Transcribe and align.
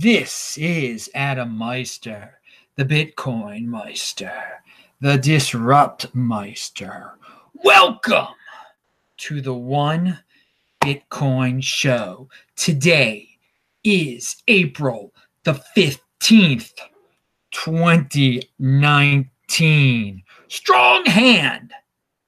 This 0.00 0.56
is 0.56 1.10
Adam 1.12 1.58
Meister, 1.58 2.38
the 2.76 2.84
Bitcoin 2.84 3.64
Meister, 3.64 4.62
the 5.00 5.18
Disrupt 5.18 6.14
Meister. 6.14 7.18
Welcome 7.64 8.28
to 9.16 9.40
the 9.40 9.54
One 9.54 10.20
Bitcoin 10.80 11.60
Show. 11.60 12.28
Today 12.54 13.28
is 13.82 14.36
April 14.46 15.12
the 15.42 15.60
15th, 15.76 16.78
2019. 17.50 20.22
Strong 20.46 21.06
hand. 21.06 21.72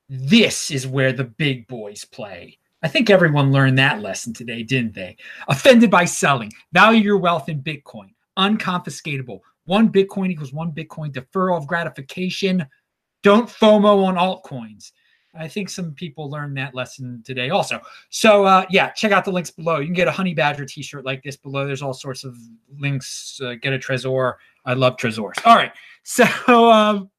This 0.08 0.72
is 0.72 0.88
where 0.88 1.12
the 1.12 1.22
big 1.22 1.68
boys 1.68 2.04
play. 2.04 2.58
I 2.82 2.88
think 2.88 3.10
everyone 3.10 3.52
learned 3.52 3.78
that 3.78 4.00
lesson 4.00 4.32
today, 4.32 4.62
didn't 4.62 4.94
they? 4.94 5.16
Offended 5.48 5.90
by 5.90 6.06
selling, 6.06 6.52
value 6.72 7.02
your 7.02 7.18
wealth 7.18 7.48
in 7.48 7.62
Bitcoin, 7.62 8.14
unconfiscatable. 8.38 9.40
One 9.66 9.90
Bitcoin 9.90 10.30
equals 10.30 10.52
one 10.52 10.72
Bitcoin, 10.72 11.12
deferral 11.12 11.58
of 11.58 11.66
gratification. 11.66 12.66
Don't 13.22 13.48
FOMO 13.48 14.04
on 14.04 14.14
altcoins. 14.16 14.92
I 15.34 15.46
think 15.46 15.68
some 15.68 15.92
people 15.92 16.28
learned 16.28 16.56
that 16.56 16.74
lesson 16.74 17.22
today 17.24 17.50
also. 17.50 17.80
So, 18.08 18.44
uh, 18.44 18.66
yeah, 18.70 18.90
check 18.90 19.12
out 19.12 19.24
the 19.24 19.30
links 19.30 19.50
below. 19.50 19.78
You 19.78 19.86
can 19.86 19.94
get 19.94 20.08
a 20.08 20.12
Honey 20.12 20.34
Badger 20.34 20.64
t 20.64 20.82
shirt 20.82 21.04
like 21.04 21.22
this 21.22 21.36
below. 21.36 21.66
There's 21.66 21.82
all 21.82 21.94
sorts 21.94 22.24
of 22.24 22.36
links. 22.78 23.40
Uh, 23.42 23.54
get 23.54 23.72
a 23.72 23.78
Trezor. 23.78 24.34
I 24.64 24.74
love 24.74 24.96
Trezors. 24.96 25.36
All 25.44 25.56
right. 25.56 25.72
So, 26.02 26.24
um, 26.70 27.10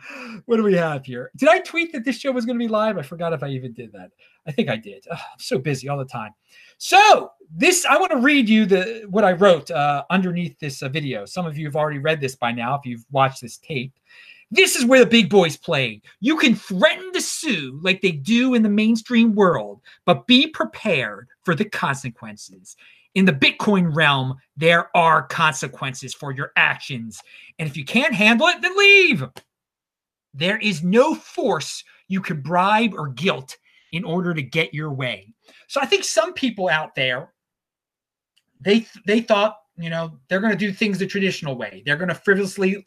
what 0.46 0.56
do 0.56 0.62
we 0.62 0.74
have 0.74 1.04
here? 1.04 1.30
Did 1.36 1.48
I 1.48 1.60
tweet 1.60 1.92
that 1.92 2.04
this 2.04 2.18
show 2.18 2.32
was 2.32 2.44
going 2.44 2.58
to 2.58 2.64
be 2.64 2.68
live? 2.68 2.98
I 2.98 3.02
forgot 3.02 3.32
if 3.32 3.42
I 3.42 3.48
even 3.48 3.72
did 3.72 3.92
that. 3.92 4.10
I 4.46 4.52
think 4.52 4.68
I 4.68 4.76
did. 4.76 5.06
I'm 5.10 5.18
so 5.38 5.58
busy 5.58 5.88
all 5.88 5.98
the 5.98 6.04
time. 6.04 6.32
So 6.78 7.30
this, 7.54 7.84
I 7.84 7.98
want 7.98 8.12
to 8.12 8.18
read 8.18 8.48
you 8.48 8.66
the 8.66 9.06
what 9.08 9.24
I 9.24 9.32
wrote 9.32 9.70
uh, 9.70 10.04
underneath 10.10 10.58
this 10.58 10.82
uh, 10.82 10.88
video. 10.88 11.24
Some 11.24 11.46
of 11.46 11.56
you 11.56 11.66
have 11.66 11.76
already 11.76 11.98
read 11.98 12.20
this 12.20 12.34
by 12.34 12.52
now 12.52 12.74
if 12.74 12.84
you've 12.84 13.06
watched 13.10 13.42
this 13.42 13.58
tape. 13.58 13.92
This 14.50 14.76
is 14.76 14.84
where 14.84 15.00
the 15.00 15.06
big 15.06 15.30
boys 15.30 15.56
play. 15.56 16.02
You 16.20 16.36
can 16.36 16.54
threaten 16.54 17.10
to 17.12 17.22
sue 17.22 17.78
like 17.82 18.02
they 18.02 18.12
do 18.12 18.52
in 18.52 18.62
the 18.62 18.68
mainstream 18.68 19.34
world, 19.34 19.80
but 20.04 20.26
be 20.26 20.46
prepared 20.46 21.28
for 21.42 21.54
the 21.54 21.64
consequences. 21.64 22.76
In 23.14 23.24
the 23.24 23.32
Bitcoin 23.32 23.94
realm, 23.94 24.36
there 24.56 24.94
are 24.96 25.26
consequences 25.26 26.12
for 26.14 26.32
your 26.32 26.52
actions. 26.56 27.22
And 27.58 27.68
if 27.68 27.76
you 27.76 27.84
can't 27.84 28.14
handle 28.14 28.46
it, 28.48 28.60
then 28.60 28.76
leave. 28.76 29.24
There 30.34 30.58
is 30.58 30.82
no 30.82 31.14
force 31.14 31.84
you 32.08 32.20
can 32.20 32.40
bribe 32.40 32.94
or 32.94 33.08
guilt 33.08 33.56
in 33.92 34.04
order 34.04 34.32
to 34.34 34.42
get 34.42 34.72
your 34.72 34.92
way. 34.92 35.34
So 35.66 35.80
I 35.80 35.86
think 35.86 36.04
some 36.04 36.32
people 36.32 36.68
out 36.68 36.94
there 36.94 37.32
they 38.62 38.86
they 39.06 39.20
thought, 39.20 39.56
you 39.76 39.90
know, 39.90 40.18
they're 40.28 40.40
going 40.40 40.52
to 40.52 40.58
do 40.58 40.72
things 40.72 40.98
the 40.98 41.06
traditional 41.06 41.56
way. 41.56 41.82
They're 41.84 41.96
going 41.96 42.08
to 42.08 42.14
frivolously 42.14 42.84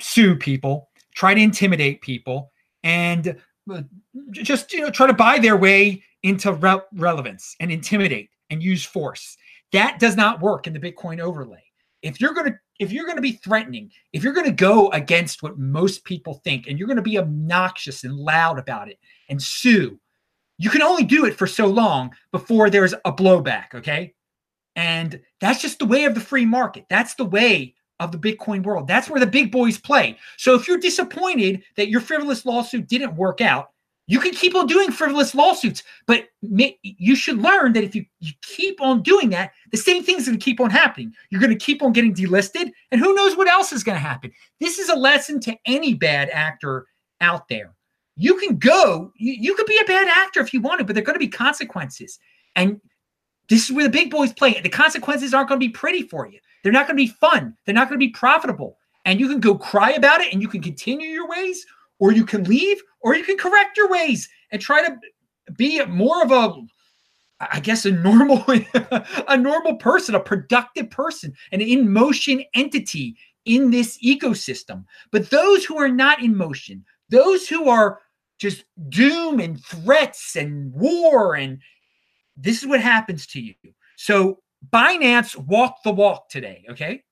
sue 0.00 0.36
people, 0.36 0.88
try 1.14 1.34
to 1.34 1.40
intimidate 1.40 2.00
people 2.00 2.52
and 2.82 3.36
uh, 3.70 3.82
just 4.30 4.72
you 4.72 4.80
know 4.80 4.90
try 4.90 5.06
to 5.06 5.12
buy 5.12 5.38
their 5.38 5.56
way 5.56 6.02
into 6.22 6.52
re- 6.52 6.80
relevance 6.94 7.54
and 7.60 7.70
intimidate 7.70 8.30
and 8.50 8.62
use 8.62 8.84
force. 8.84 9.36
That 9.72 9.98
does 9.98 10.16
not 10.16 10.40
work 10.40 10.66
in 10.66 10.72
the 10.72 10.80
Bitcoin 10.80 11.20
overlay. 11.20 11.62
If 12.02 12.20
you're 12.20 12.34
going 12.34 12.52
to 12.52 12.58
if 12.82 12.90
you're 12.90 13.04
going 13.04 13.16
to 13.16 13.22
be 13.22 13.32
threatening, 13.32 13.92
if 14.12 14.24
you're 14.24 14.32
going 14.32 14.46
to 14.46 14.52
go 14.52 14.90
against 14.90 15.42
what 15.42 15.56
most 15.56 16.04
people 16.04 16.34
think 16.42 16.66
and 16.66 16.78
you're 16.78 16.88
going 16.88 16.96
to 16.96 17.02
be 17.02 17.18
obnoxious 17.18 18.02
and 18.02 18.16
loud 18.16 18.58
about 18.58 18.88
it 18.88 18.98
and 19.28 19.40
sue, 19.40 20.00
you 20.58 20.68
can 20.68 20.82
only 20.82 21.04
do 21.04 21.24
it 21.24 21.38
for 21.38 21.46
so 21.46 21.66
long 21.66 22.12
before 22.32 22.70
there's 22.70 22.92
a 22.92 23.12
blowback, 23.12 23.72
okay? 23.74 24.14
And 24.74 25.20
that's 25.40 25.62
just 25.62 25.78
the 25.78 25.86
way 25.86 26.06
of 26.06 26.14
the 26.14 26.20
free 26.20 26.44
market. 26.44 26.86
That's 26.90 27.14
the 27.14 27.24
way 27.24 27.74
of 28.00 28.10
the 28.10 28.18
Bitcoin 28.18 28.64
world. 28.64 28.88
That's 28.88 29.08
where 29.08 29.20
the 29.20 29.26
big 29.26 29.52
boys 29.52 29.78
play. 29.78 30.18
So 30.36 30.56
if 30.56 30.66
you're 30.66 30.78
disappointed 30.78 31.62
that 31.76 31.88
your 31.88 32.00
frivolous 32.00 32.44
lawsuit 32.44 32.88
didn't 32.88 33.14
work 33.14 33.40
out, 33.40 33.70
you 34.06 34.18
can 34.18 34.32
keep 34.32 34.54
on 34.54 34.66
doing 34.66 34.90
frivolous 34.90 35.34
lawsuits, 35.34 35.82
but 36.06 36.26
you 36.82 37.14
should 37.14 37.38
learn 37.38 37.72
that 37.72 37.84
if 37.84 37.94
you, 37.94 38.04
you 38.20 38.32
keep 38.42 38.80
on 38.80 39.02
doing 39.02 39.30
that, 39.30 39.52
the 39.70 39.78
same 39.78 40.02
thing's 40.02 40.26
going 40.26 40.38
to 40.38 40.44
keep 40.44 40.60
on 40.60 40.70
happening. 40.70 41.14
You're 41.30 41.40
going 41.40 41.56
to 41.56 41.64
keep 41.64 41.82
on 41.82 41.92
getting 41.92 42.14
delisted, 42.14 42.70
and 42.90 43.00
who 43.00 43.14
knows 43.14 43.36
what 43.36 43.48
else 43.48 43.72
is 43.72 43.84
going 43.84 43.96
to 43.96 44.00
happen. 44.00 44.32
This 44.60 44.78
is 44.78 44.88
a 44.88 44.96
lesson 44.96 45.40
to 45.40 45.56
any 45.66 45.94
bad 45.94 46.30
actor 46.30 46.86
out 47.20 47.48
there. 47.48 47.74
You 48.16 48.36
can 48.36 48.58
go, 48.58 49.12
you, 49.16 49.32
you 49.32 49.54
could 49.54 49.66
be 49.66 49.78
a 49.80 49.86
bad 49.86 50.08
actor 50.08 50.40
if 50.40 50.52
you 50.52 50.60
wanted, 50.60 50.86
but 50.86 50.94
there 50.94 51.02
are 51.02 51.06
going 51.06 51.18
to 51.18 51.24
be 51.24 51.28
consequences. 51.28 52.18
And 52.56 52.80
this 53.48 53.64
is 53.64 53.72
where 53.74 53.84
the 53.84 53.90
big 53.90 54.10
boys 54.10 54.32
play. 54.32 54.60
The 54.60 54.68
consequences 54.68 55.32
aren't 55.32 55.48
going 55.48 55.60
to 55.60 55.66
be 55.66 55.72
pretty 55.72 56.02
for 56.02 56.26
you. 56.26 56.38
They're 56.62 56.72
not 56.72 56.86
going 56.86 56.96
to 56.96 57.02
be 57.02 57.08
fun. 57.08 57.56
They're 57.64 57.74
not 57.74 57.88
going 57.88 57.98
to 57.98 58.06
be 58.06 58.12
profitable. 58.12 58.76
And 59.04 59.18
you 59.18 59.28
can 59.28 59.40
go 59.40 59.56
cry 59.56 59.92
about 59.92 60.20
it 60.20 60.32
and 60.32 60.42
you 60.42 60.48
can 60.48 60.60
continue 60.60 61.08
your 61.08 61.28
ways, 61.28 61.64
or 62.02 62.10
you 62.10 62.26
can 62.26 62.42
leave, 62.42 62.82
or 63.00 63.14
you 63.14 63.22
can 63.22 63.38
correct 63.38 63.76
your 63.76 63.88
ways 63.88 64.28
and 64.50 64.60
try 64.60 64.84
to 64.84 64.96
be 65.56 65.84
more 65.84 66.20
of 66.24 66.32
a 66.32 66.52
I 67.52 67.60
guess 67.60 67.86
a 67.86 67.92
normal 67.92 68.44
a 69.28 69.36
normal 69.36 69.76
person, 69.76 70.16
a 70.16 70.20
productive 70.20 70.90
person, 70.90 71.32
an 71.52 71.60
in 71.60 71.92
motion 71.92 72.42
entity 72.54 73.16
in 73.44 73.70
this 73.70 73.98
ecosystem. 74.04 74.84
But 75.12 75.30
those 75.30 75.64
who 75.64 75.78
are 75.78 75.88
not 75.88 76.20
in 76.20 76.36
motion, 76.36 76.84
those 77.08 77.48
who 77.48 77.68
are 77.68 78.00
just 78.36 78.64
doom 78.88 79.38
and 79.38 79.64
threats 79.64 80.34
and 80.34 80.74
war 80.74 81.36
and 81.36 81.60
this 82.36 82.62
is 82.62 82.68
what 82.68 82.80
happens 82.80 83.28
to 83.28 83.40
you. 83.40 83.54
So 83.96 84.40
Binance 84.72 85.36
walked 85.36 85.84
the 85.84 85.92
walk 85.92 86.30
today, 86.30 86.64
okay? 86.68 87.04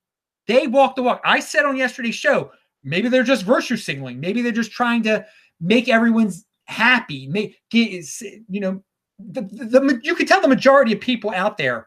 They 0.49 0.67
walked 0.67 0.97
the 0.97 1.05
walk. 1.05 1.21
I 1.25 1.39
said 1.39 1.65
on 1.65 1.77
yesterday's 1.77 2.17
show, 2.17 2.51
Maybe 2.83 3.09
they're 3.09 3.23
just 3.23 3.45
virtue 3.45 3.77
signaling. 3.77 4.21
Maybe 4.21 4.43
they're 4.43 4.53
just 4.53 4.73
trying 4.73 5.03
to 5.05 5.25
make 5.61 5.89
everyone's 5.89 6.45
happy. 6.65 7.27
Make 7.27 7.59
you 7.73 8.61
know 8.61 8.83
the, 9.19 9.43
the, 9.43 9.81
the 9.81 10.01
you 10.03 10.15
could 10.15 10.29
tell 10.29 10.41
the 10.41 10.49
majority 10.49 10.93
of 10.93 11.01
people 11.01 11.31
out 11.31 11.59
there 11.59 11.87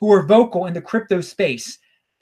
who 0.00 0.12
are 0.12 0.26
vocal 0.26 0.66
in 0.66 0.74
the 0.74 0.82
crypto 0.82 1.20
space 1.20 1.78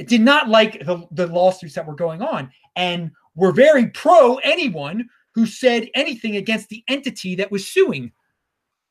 did 0.07 0.21
not 0.21 0.49
like 0.49 0.85
the, 0.85 1.07
the 1.13 1.27
lawsuits 1.27 1.75
that 1.75 1.87
were 1.87 1.95
going 1.95 2.23
on 2.23 2.51
and 2.77 3.11
were 3.35 3.53
very 3.53 3.89
pro 3.89 4.37
anyone 4.37 5.09
who 5.35 5.47
said 5.47 5.89
anything 5.95 6.37
against 6.37 6.69
the 6.69 6.83
entity 6.89 7.35
that 7.37 7.51
was 7.51 7.69
suing. 7.69 8.13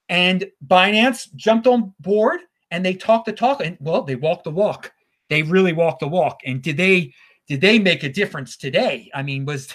And 0.07 0.45
Binance 0.65 1.33
jumped 1.35 1.67
on 1.67 1.93
board 1.99 2.41
and 2.71 2.85
they 2.85 2.93
talked 2.93 3.25
the 3.25 3.33
talk 3.33 3.61
and 3.63 3.77
well, 3.79 4.03
they 4.03 4.15
walked 4.15 4.45
the 4.45 4.51
walk. 4.51 4.91
They 5.29 5.43
really 5.43 5.73
walked 5.73 5.99
the 5.99 6.07
walk. 6.07 6.39
And 6.45 6.61
did 6.61 6.77
they 6.77 7.13
did 7.49 7.61
they 7.61 7.79
make 7.79 8.03
a 8.03 8.09
difference 8.09 8.55
today? 8.55 9.09
I 9.13 9.23
mean, 9.23 9.43
was 9.43 9.73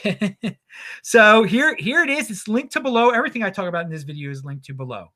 so 1.03 1.43
here 1.43 1.75
here 1.79 2.03
it 2.03 2.09
is. 2.09 2.31
It's 2.31 2.47
linked 2.47 2.73
to 2.75 2.81
below. 2.81 3.11
Everything 3.11 3.43
I 3.43 3.51
talk 3.51 3.69
about 3.69 3.85
in 3.85 3.91
this 3.91 4.05
video 4.05 4.31
is 4.31 4.45
linked 4.45 4.65
to 4.67 4.75
below. 4.75 5.09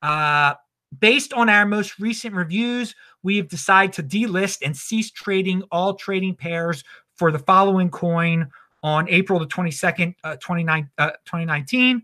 Uh, 0.00 0.54
based 1.00 1.32
on 1.32 1.48
our 1.48 1.66
most 1.66 1.98
recent 1.98 2.34
reviews, 2.34 2.94
we've 3.24 3.48
decided 3.48 3.92
to 3.94 4.02
delist 4.04 4.58
and 4.64 4.74
cease 4.74 5.10
trading 5.10 5.64
all 5.72 5.94
trading 5.94 6.36
pairs 6.36 6.84
for 7.16 7.32
the 7.32 7.40
following 7.40 7.90
coin 7.90 8.48
on 8.84 9.08
April 9.08 9.40
the 9.40 9.46
22nd, 9.46 10.14
uh, 10.22 10.36
29, 10.36 10.88
uh, 10.96 11.10
2019 11.26 12.02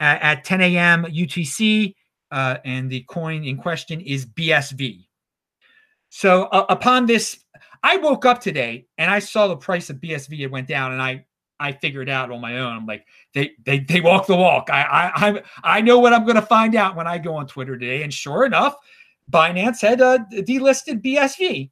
at, 0.00 0.22
at 0.22 0.44
10 0.44 0.60
a.m. 0.60 1.04
UTC. 1.04 1.94
Uh, 2.30 2.58
and 2.64 2.90
the 2.90 3.00
coin 3.08 3.42
in 3.44 3.56
question 3.56 4.00
is 4.00 4.26
BSV. 4.26 5.06
So 6.10 6.44
uh, 6.44 6.66
upon 6.68 7.06
this 7.06 7.43
I 7.84 7.98
woke 7.98 8.24
up 8.24 8.40
today 8.40 8.86
and 8.96 9.10
I 9.10 9.18
saw 9.18 9.46
the 9.46 9.56
price 9.56 9.90
of 9.90 9.98
BSV 9.98 10.40
it 10.40 10.50
went 10.50 10.66
down, 10.66 10.92
and 10.92 11.02
I 11.02 11.26
I 11.60 11.72
figured 11.72 12.08
out 12.08 12.30
on 12.30 12.40
my 12.40 12.58
own. 12.58 12.72
I'm 12.72 12.86
like, 12.86 13.06
they 13.34 13.52
they 13.64 13.80
they 13.80 14.00
walk 14.00 14.26
the 14.26 14.34
walk. 14.34 14.70
I 14.70 14.82
I 14.82 15.28
I, 15.28 15.42
I 15.62 15.80
know 15.82 15.98
what 15.98 16.14
I'm 16.14 16.24
going 16.24 16.34
to 16.36 16.42
find 16.42 16.74
out 16.74 16.96
when 16.96 17.06
I 17.06 17.18
go 17.18 17.36
on 17.36 17.46
Twitter 17.46 17.78
today. 17.78 18.02
And 18.02 18.12
sure 18.12 18.46
enough, 18.46 18.74
Binance 19.30 19.82
had 19.82 20.00
uh, 20.00 20.18
delisted 20.32 21.04
BSV. 21.04 21.70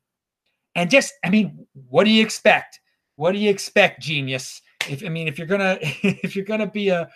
And 0.75 0.91
just, 0.91 1.15
I 1.25 1.31
mean, 1.31 1.67
what 1.89 2.05
do 2.05 2.11
you 2.11 2.23
expect? 2.23 2.81
What 3.17 3.33
do 3.33 3.39
you 3.39 3.51
expect, 3.51 4.03
genius? 4.03 4.61
If 4.89 5.05
I 5.05 5.09
mean, 5.09 5.29
if 5.29 5.39
you're 5.39 5.47
gonna 5.47 5.79
if 5.81 6.37
you're 6.37 6.45
gonna 6.45 6.71
be 6.71 6.91
a 6.91 7.09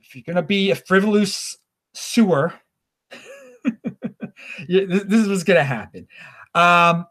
if 0.00 0.14
you're 0.14 0.24
gonna 0.26 0.46
be 0.46 0.70
a 0.70 0.76
frivolous 0.76 1.56
sewer, 1.94 2.54
this, 4.68 5.02
is 5.02 5.28
what's 5.28 5.44
gonna 5.44 5.64
happen. 5.64 6.06
Um, 6.54 7.06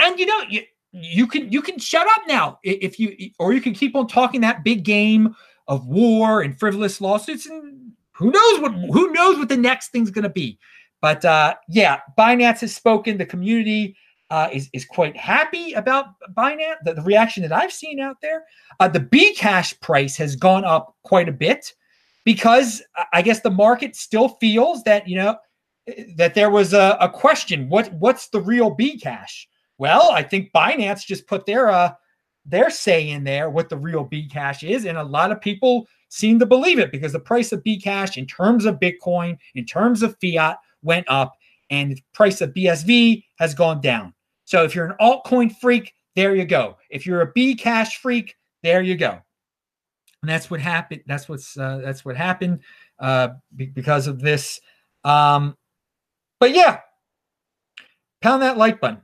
and 0.00 0.18
you 0.18 0.26
know, 0.26 0.42
you, 0.48 0.62
you 0.92 1.26
can 1.26 1.50
you 1.52 1.62
can 1.62 1.78
shut 1.78 2.06
up 2.06 2.22
now 2.26 2.58
if 2.62 2.98
you 2.98 3.16
or 3.38 3.52
you 3.52 3.60
can 3.60 3.74
keep 3.74 3.94
on 3.94 4.06
talking 4.06 4.40
that 4.40 4.64
big 4.64 4.84
game 4.84 5.34
of 5.68 5.86
war 5.86 6.42
and 6.42 6.58
frivolous 6.58 7.00
lawsuits 7.00 7.46
and 7.46 7.92
who 8.12 8.30
knows 8.30 8.60
what 8.60 8.72
who 8.72 9.12
knows 9.12 9.38
what 9.38 9.48
the 9.48 9.56
next 9.56 9.88
thing's 9.88 10.10
going 10.10 10.24
to 10.24 10.28
be. 10.28 10.58
But 11.00 11.24
uh, 11.24 11.54
yeah, 11.68 12.00
Binance 12.18 12.60
has 12.60 12.74
spoken. 12.74 13.18
The 13.18 13.26
community 13.26 13.96
uh, 14.30 14.48
is 14.52 14.68
is 14.72 14.84
quite 14.84 15.16
happy 15.16 15.72
about 15.72 16.06
Binance. 16.36 16.76
The, 16.84 16.94
the 16.94 17.02
reaction 17.02 17.42
that 17.42 17.52
I've 17.52 17.72
seen 17.72 18.00
out 18.00 18.16
there, 18.20 18.44
uh, 18.78 18.88
the 18.88 19.00
Bcash 19.00 19.80
price 19.80 20.16
has 20.16 20.36
gone 20.36 20.64
up 20.64 20.96
quite 21.04 21.28
a 21.28 21.32
bit 21.32 21.72
because 22.24 22.82
I 23.12 23.22
guess 23.22 23.40
the 23.40 23.50
market 23.50 23.96
still 23.96 24.28
feels 24.40 24.82
that 24.84 25.08
you 25.08 25.16
know 25.16 25.36
that 26.16 26.34
there 26.34 26.50
was 26.50 26.74
a, 26.74 26.96
a 27.00 27.08
question. 27.08 27.68
What 27.68 27.92
what's 27.94 28.28
the 28.28 28.40
real 28.40 28.76
Bcash? 28.76 29.46
Well, 29.80 30.10
I 30.10 30.22
think 30.22 30.52
Binance 30.52 31.06
just 31.06 31.26
put 31.26 31.46
their 31.46 31.70
uh 31.70 31.94
their 32.44 32.68
say 32.68 33.08
in 33.08 33.24
there 33.24 33.48
what 33.48 33.70
the 33.70 33.78
real 33.78 34.06
Bcash 34.06 34.68
is, 34.68 34.84
and 34.84 34.98
a 34.98 35.02
lot 35.02 35.32
of 35.32 35.40
people 35.40 35.88
seem 36.10 36.38
to 36.38 36.44
believe 36.44 36.78
it 36.78 36.92
because 36.92 37.12
the 37.12 37.18
price 37.18 37.50
of 37.50 37.62
Bcash 37.62 38.18
in 38.18 38.26
terms 38.26 38.66
of 38.66 38.78
Bitcoin, 38.78 39.38
in 39.54 39.64
terms 39.64 40.02
of 40.02 40.14
fiat, 40.20 40.58
went 40.82 41.06
up, 41.08 41.34
and 41.70 41.92
the 41.92 42.02
price 42.12 42.42
of 42.42 42.52
BSV 42.52 43.24
has 43.38 43.54
gone 43.54 43.80
down. 43.80 44.12
So 44.44 44.64
if 44.64 44.74
you're 44.74 44.84
an 44.84 44.96
altcoin 45.00 45.56
freak, 45.56 45.94
there 46.14 46.36
you 46.36 46.44
go. 46.44 46.76
If 46.90 47.06
you're 47.06 47.22
a 47.22 47.32
Bcash 47.32 47.94
freak, 48.02 48.36
there 48.62 48.82
you 48.82 48.98
go. 48.98 49.18
And 50.22 50.28
that's 50.28 50.50
what 50.50 50.60
happened. 50.60 51.04
That's 51.06 51.26
what's 51.26 51.56
uh, 51.56 51.80
that's 51.82 52.04
what 52.04 52.18
happened 52.18 52.60
uh, 52.98 53.28
because 53.56 54.08
of 54.08 54.20
this. 54.20 54.60
Um, 55.04 55.56
but 56.38 56.54
yeah, 56.54 56.80
pound 58.20 58.42
that 58.42 58.58
like 58.58 58.78
button. 58.78 59.00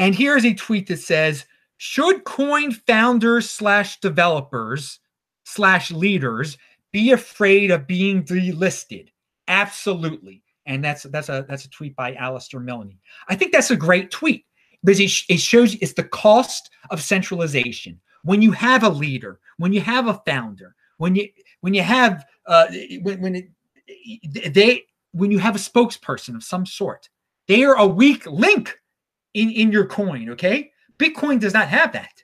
And 0.00 0.14
here's 0.14 0.46
a 0.46 0.54
tweet 0.54 0.86
that 0.86 1.00
says, 1.00 1.44
should 1.76 2.24
coin 2.24 2.72
founders 2.72 3.50
slash 3.50 4.00
developers 4.00 4.98
slash 5.44 5.90
leaders 5.90 6.56
be 6.90 7.12
afraid 7.12 7.70
of 7.70 7.86
being 7.86 8.24
delisted? 8.24 9.08
Absolutely. 9.46 10.42
And 10.64 10.82
that's 10.82 11.02
that's 11.02 11.28
a 11.28 11.44
that's 11.46 11.66
a 11.66 11.70
tweet 11.70 11.94
by 11.96 12.14
Alistair 12.14 12.60
Milne. 12.60 12.94
I 13.28 13.34
think 13.34 13.52
that's 13.52 13.70
a 13.70 13.76
great 13.76 14.10
tweet 14.10 14.46
because 14.82 15.00
it, 15.00 15.34
it 15.34 15.38
shows 15.38 15.74
it's 15.82 15.92
the 15.92 16.04
cost 16.04 16.70
of 16.88 17.02
centralization. 17.02 18.00
When 18.22 18.40
you 18.40 18.52
have 18.52 18.84
a 18.84 18.88
leader, 18.88 19.38
when 19.58 19.74
you 19.74 19.82
have 19.82 20.06
a 20.06 20.22
founder, 20.24 20.74
when 20.96 21.14
you 21.14 21.28
when 21.60 21.74
you 21.74 21.82
have 21.82 22.24
uh, 22.46 22.68
when, 23.02 23.20
when 23.20 23.34
it, 23.36 24.54
they 24.54 24.84
when 25.12 25.30
you 25.30 25.38
have 25.40 25.56
a 25.56 25.58
spokesperson 25.58 26.34
of 26.34 26.42
some 26.42 26.64
sort, 26.64 27.10
they 27.48 27.64
are 27.64 27.76
a 27.76 27.86
weak 27.86 28.24
link 28.24 28.79
in 29.34 29.50
in 29.50 29.72
your 29.72 29.86
coin. 29.86 30.30
Okay, 30.30 30.72
Bitcoin 30.98 31.40
does 31.40 31.54
not 31.54 31.68
have 31.68 31.92
that. 31.92 32.22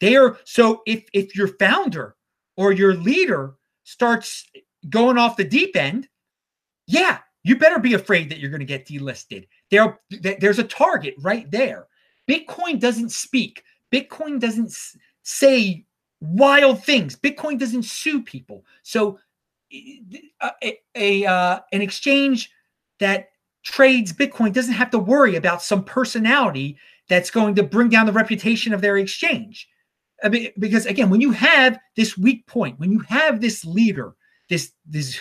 They 0.00 0.16
are 0.16 0.38
so 0.44 0.82
if 0.86 1.04
if 1.12 1.36
your 1.36 1.48
founder 1.58 2.16
or 2.56 2.72
your 2.72 2.94
leader 2.94 3.54
starts 3.84 4.46
going 4.88 5.18
off 5.18 5.36
the 5.36 5.44
deep 5.44 5.76
end, 5.76 6.08
yeah, 6.86 7.18
you 7.42 7.56
better 7.56 7.78
be 7.78 7.94
afraid 7.94 8.30
that 8.30 8.38
you're 8.38 8.50
going 8.50 8.60
to 8.60 8.66
get 8.66 8.86
delisted. 8.86 9.46
There, 9.70 9.98
there's 10.10 10.58
a 10.58 10.64
target 10.64 11.14
right 11.18 11.50
there. 11.50 11.86
Bitcoin 12.28 12.80
doesn't 12.80 13.12
speak. 13.12 13.62
Bitcoin 13.92 14.40
doesn't 14.40 14.76
say 15.22 15.84
wild 16.20 16.82
things. 16.82 17.16
Bitcoin 17.16 17.58
doesn't 17.58 17.84
sue 17.84 18.22
people. 18.22 18.64
So, 18.82 19.18
a, 19.72 20.78
a 20.94 21.26
uh, 21.26 21.60
an 21.72 21.82
exchange 21.82 22.50
that 23.00 23.28
trades 23.64 24.12
Bitcoin 24.12 24.52
doesn't 24.52 24.74
have 24.74 24.90
to 24.90 24.98
worry 24.98 25.36
about 25.36 25.62
some 25.62 25.82
personality 25.82 26.78
that's 27.08 27.30
going 27.30 27.54
to 27.56 27.62
bring 27.62 27.88
down 27.88 28.06
the 28.06 28.12
reputation 28.12 28.72
of 28.72 28.80
their 28.80 28.98
exchange. 28.98 29.68
Because 30.58 30.86
again, 30.86 31.10
when 31.10 31.20
you 31.20 31.32
have 31.32 31.78
this 31.96 32.16
weak 32.16 32.46
point, 32.46 32.78
when 32.78 32.92
you 32.92 33.00
have 33.00 33.40
this 33.40 33.64
leader, 33.64 34.14
this 34.48 34.72
this 34.86 35.20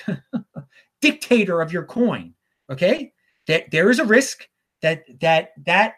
dictator 1.01 1.61
of 1.61 1.73
your 1.73 1.83
coin, 1.83 2.33
okay, 2.69 3.11
that 3.47 3.71
there 3.71 3.89
is 3.89 3.99
a 3.99 4.05
risk 4.05 4.47
that 4.81 5.03
that 5.19 5.51
that 5.65 5.95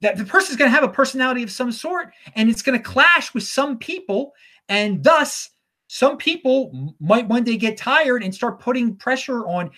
that 0.00 0.16
the 0.16 0.24
person 0.24 0.52
is 0.52 0.56
going 0.56 0.70
to 0.70 0.74
have 0.74 0.84
a 0.84 0.92
personality 0.92 1.42
of 1.42 1.50
some 1.50 1.72
sort, 1.72 2.12
and 2.34 2.48
it's 2.48 2.62
going 2.62 2.78
to 2.78 2.84
clash 2.84 3.34
with 3.34 3.42
some 3.42 3.78
people, 3.78 4.32
and 4.68 5.02
thus 5.02 5.50
some 5.88 6.16
people 6.16 6.94
might 7.00 7.28
one 7.28 7.44
day 7.44 7.56
get 7.56 7.76
tired 7.76 8.22
and 8.22 8.34
start 8.34 8.60
putting 8.60 8.96
pressure 8.96 9.46
on 9.46 9.70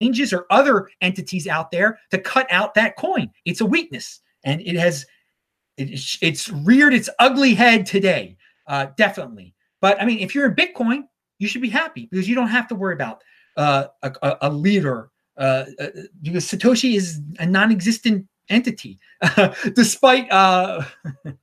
exchanges 0.00 0.32
or 0.32 0.46
other 0.50 0.88
entities 1.00 1.46
out 1.46 1.70
there 1.70 1.98
to 2.10 2.18
cut 2.18 2.46
out 2.50 2.74
that 2.74 2.96
coin. 2.96 3.30
It's 3.44 3.60
a 3.60 3.66
weakness, 3.66 4.20
and 4.44 4.60
it 4.60 4.76
has 4.76 5.06
it, 5.76 6.18
it's 6.22 6.48
reared 6.50 6.94
its 6.94 7.08
ugly 7.18 7.54
head 7.54 7.86
today, 7.86 8.36
uh, 8.66 8.86
definitely. 8.96 9.54
But 9.80 10.00
I 10.00 10.04
mean, 10.04 10.18
if 10.20 10.34
you're 10.34 10.46
in 10.46 10.54
Bitcoin, 10.54 11.04
you 11.38 11.48
should 11.48 11.62
be 11.62 11.68
happy 11.68 12.08
because 12.10 12.28
you 12.28 12.34
don't 12.34 12.48
have 12.48 12.68
to 12.68 12.74
worry 12.74 12.94
about 12.94 13.22
uh, 13.56 13.86
a, 14.02 14.36
a, 14.42 14.50
leader 14.50 15.10
uh, 15.38 15.64
uh, 15.78 15.88
because 16.22 16.46
Satoshi 16.46 16.94
is 16.94 17.20
a 17.38 17.46
non-existent 17.46 18.26
entity, 18.48 18.98
despite. 19.74 20.30
Uh, 20.30 20.82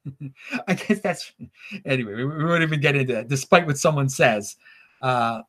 I 0.67 0.73
guess 0.73 1.00
that's 1.00 1.33
anyway. 1.85 2.13
We, 2.13 2.25
we 2.25 2.45
won't 2.45 2.63
even 2.63 2.79
get 2.79 2.95
into 2.95 3.13
that. 3.13 3.27
Despite 3.27 3.65
what 3.65 3.77
someone 3.77 4.09
says. 4.09 4.55
Uh, 5.01 5.41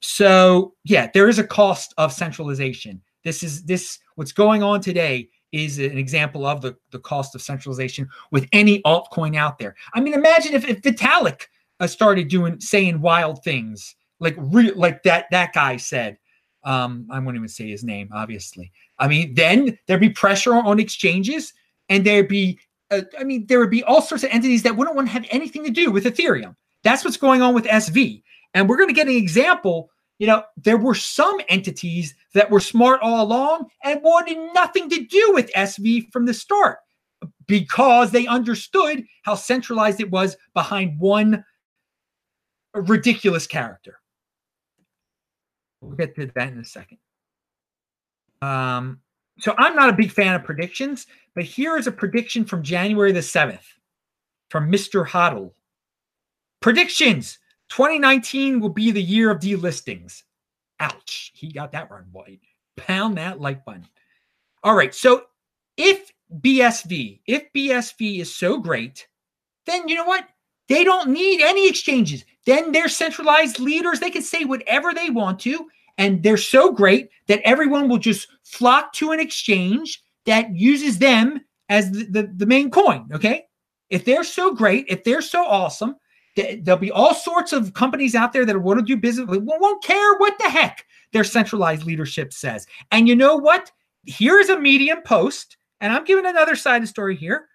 so 0.00 0.74
yeah, 0.84 1.10
there 1.12 1.28
is 1.28 1.38
a 1.38 1.46
cost 1.46 1.94
of 1.98 2.12
centralization. 2.12 3.00
This 3.24 3.42
is 3.42 3.64
this 3.64 3.98
what's 4.14 4.32
going 4.32 4.62
on 4.62 4.80
today 4.80 5.28
is 5.52 5.78
an 5.78 5.98
example 5.98 6.46
of 6.46 6.60
the, 6.60 6.76
the 6.90 6.98
cost 6.98 7.34
of 7.34 7.42
centralization 7.42 8.08
with 8.30 8.46
any 8.52 8.80
altcoin 8.82 9.36
out 9.36 9.58
there. 9.58 9.74
I 9.94 10.00
mean, 10.00 10.14
imagine 10.14 10.54
if, 10.54 10.64
if 10.64 10.80
Vitalik 10.80 11.42
uh, 11.80 11.86
started 11.86 12.28
doing 12.28 12.60
saying 12.60 13.00
wild 13.00 13.42
things 13.42 13.96
like 14.20 14.36
re- 14.38 14.72
like 14.72 15.02
that 15.02 15.26
that 15.30 15.52
guy 15.52 15.76
said. 15.76 16.18
Um, 16.62 17.06
I 17.10 17.18
won't 17.18 17.36
even 17.36 17.48
say 17.48 17.70
his 17.70 17.82
name, 17.82 18.10
obviously. 18.12 18.70
I 18.98 19.08
mean, 19.08 19.34
then 19.34 19.78
there'd 19.86 19.98
be 20.00 20.10
pressure 20.10 20.54
on 20.54 20.78
exchanges, 20.78 21.54
and 21.88 22.04
there'd 22.04 22.28
be, 22.28 22.58
uh, 22.90 23.00
I 23.18 23.24
mean, 23.24 23.46
there 23.46 23.58
would 23.60 23.70
be 23.70 23.82
all 23.82 24.02
sorts 24.02 24.24
of 24.24 24.30
entities 24.30 24.62
that 24.64 24.76
wouldn't 24.76 24.94
want 24.94 25.08
to 25.08 25.12
have 25.12 25.24
anything 25.30 25.64
to 25.64 25.70
do 25.70 25.90
with 25.90 26.04
Ethereum. 26.04 26.54
That's 26.84 27.02
what's 27.02 27.16
going 27.16 27.40
on 27.40 27.54
with 27.54 27.64
SV, 27.64 28.22
and 28.54 28.68
we're 28.68 28.76
going 28.76 28.88
to 28.88 28.94
get 28.94 29.08
an 29.08 29.16
example. 29.16 29.90
You 30.18 30.26
know, 30.26 30.44
there 30.56 30.76
were 30.76 30.94
some 30.94 31.40
entities 31.48 32.14
that 32.34 32.50
were 32.50 32.60
smart 32.60 33.00
all 33.02 33.24
along 33.24 33.68
and 33.82 34.02
wanted 34.02 34.52
nothing 34.52 34.90
to 34.90 35.04
do 35.04 35.32
with 35.32 35.52
SV 35.52 36.12
from 36.12 36.26
the 36.26 36.34
start 36.34 36.78
because 37.46 38.10
they 38.10 38.26
understood 38.26 39.04
how 39.22 39.34
centralized 39.34 40.00
it 40.00 40.10
was 40.10 40.36
behind 40.54 40.98
one 40.98 41.44
ridiculous 42.74 43.46
character. 43.46 43.98
We'll 45.80 45.96
get 45.96 46.14
to 46.16 46.26
that 46.26 46.52
in 46.52 46.58
a 46.58 46.64
second. 46.64 46.98
Um, 48.42 49.00
so 49.38 49.54
I'm 49.56 49.74
not 49.74 49.90
a 49.90 49.94
big 49.94 50.12
fan 50.12 50.34
of 50.34 50.44
predictions, 50.44 51.06
but 51.34 51.44
here 51.44 51.76
is 51.76 51.86
a 51.86 51.92
prediction 51.92 52.44
from 52.44 52.62
January 52.62 53.12
the 53.12 53.20
7th 53.20 53.64
from 54.50 54.70
Mr. 54.70 55.06
Hodl. 55.06 55.52
Predictions 56.60 57.38
2019 57.70 58.60
will 58.60 58.68
be 58.68 58.90
the 58.90 59.02
year 59.02 59.30
of 59.30 59.40
delistings. 59.40 60.22
Ouch. 60.80 61.32
He 61.34 61.52
got 61.52 61.72
that 61.72 61.90
one 61.90 62.06
right. 62.12 62.40
Pound 62.76 63.16
that 63.16 63.40
like 63.40 63.64
button. 63.64 63.86
All 64.62 64.74
right. 64.74 64.94
So 64.94 65.24
if 65.76 66.12
BSV, 66.40 67.20
if 67.26 67.52
BSV 67.54 68.20
is 68.20 68.34
so 68.34 68.58
great, 68.58 69.06
then 69.66 69.88
you 69.88 69.94
know 69.94 70.04
what? 70.04 70.26
They 70.68 70.84
don't 70.84 71.10
need 71.10 71.42
any 71.42 71.68
exchanges. 71.68 72.24
Then 72.46 72.72
they're 72.72 72.88
centralized 72.88 73.58
leaders. 73.58 74.00
They 74.00 74.10
can 74.10 74.22
say 74.22 74.44
whatever 74.44 74.92
they 74.94 75.10
want 75.10 75.40
to. 75.40 75.68
And 75.98 76.22
they're 76.22 76.36
so 76.36 76.72
great 76.72 77.10
that 77.26 77.40
everyone 77.44 77.88
will 77.88 77.98
just 77.98 78.28
flock 78.44 78.92
to 78.94 79.12
an 79.12 79.20
exchange 79.20 80.02
that 80.26 80.54
uses 80.54 80.98
them 80.98 81.40
as 81.68 81.90
the, 81.90 82.04
the, 82.04 82.32
the 82.36 82.46
main 82.46 82.70
coin. 82.70 83.08
Okay. 83.12 83.44
If 83.90 84.04
they're 84.04 84.24
so 84.24 84.54
great, 84.54 84.86
if 84.88 85.04
they're 85.04 85.22
so 85.22 85.44
awesome, 85.44 85.96
there'll 86.36 86.80
be 86.80 86.90
all 86.90 87.14
sorts 87.14 87.52
of 87.52 87.74
companies 87.74 88.14
out 88.14 88.32
there 88.32 88.46
that 88.46 88.58
want 88.60 88.78
to 88.78 88.84
do 88.84 88.96
business. 88.96 89.26
Won't 89.28 89.84
care 89.84 90.16
what 90.18 90.38
the 90.38 90.48
heck 90.48 90.84
their 91.12 91.24
centralized 91.24 91.84
leadership 91.84 92.32
says. 92.32 92.66
And 92.90 93.08
you 93.08 93.16
know 93.16 93.36
what? 93.36 93.70
Here's 94.06 94.48
a 94.48 94.58
Medium 94.58 95.02
post, 95.02 95.56
and 95.80 95.92
I'm 95.92 96.04
giving 96.04 96.26
another 96.26 96.56
side 96.56 96.76
of 96.76 96.82
the 96.82 96.88
story 96.88 97.16
here. 97.16 97.46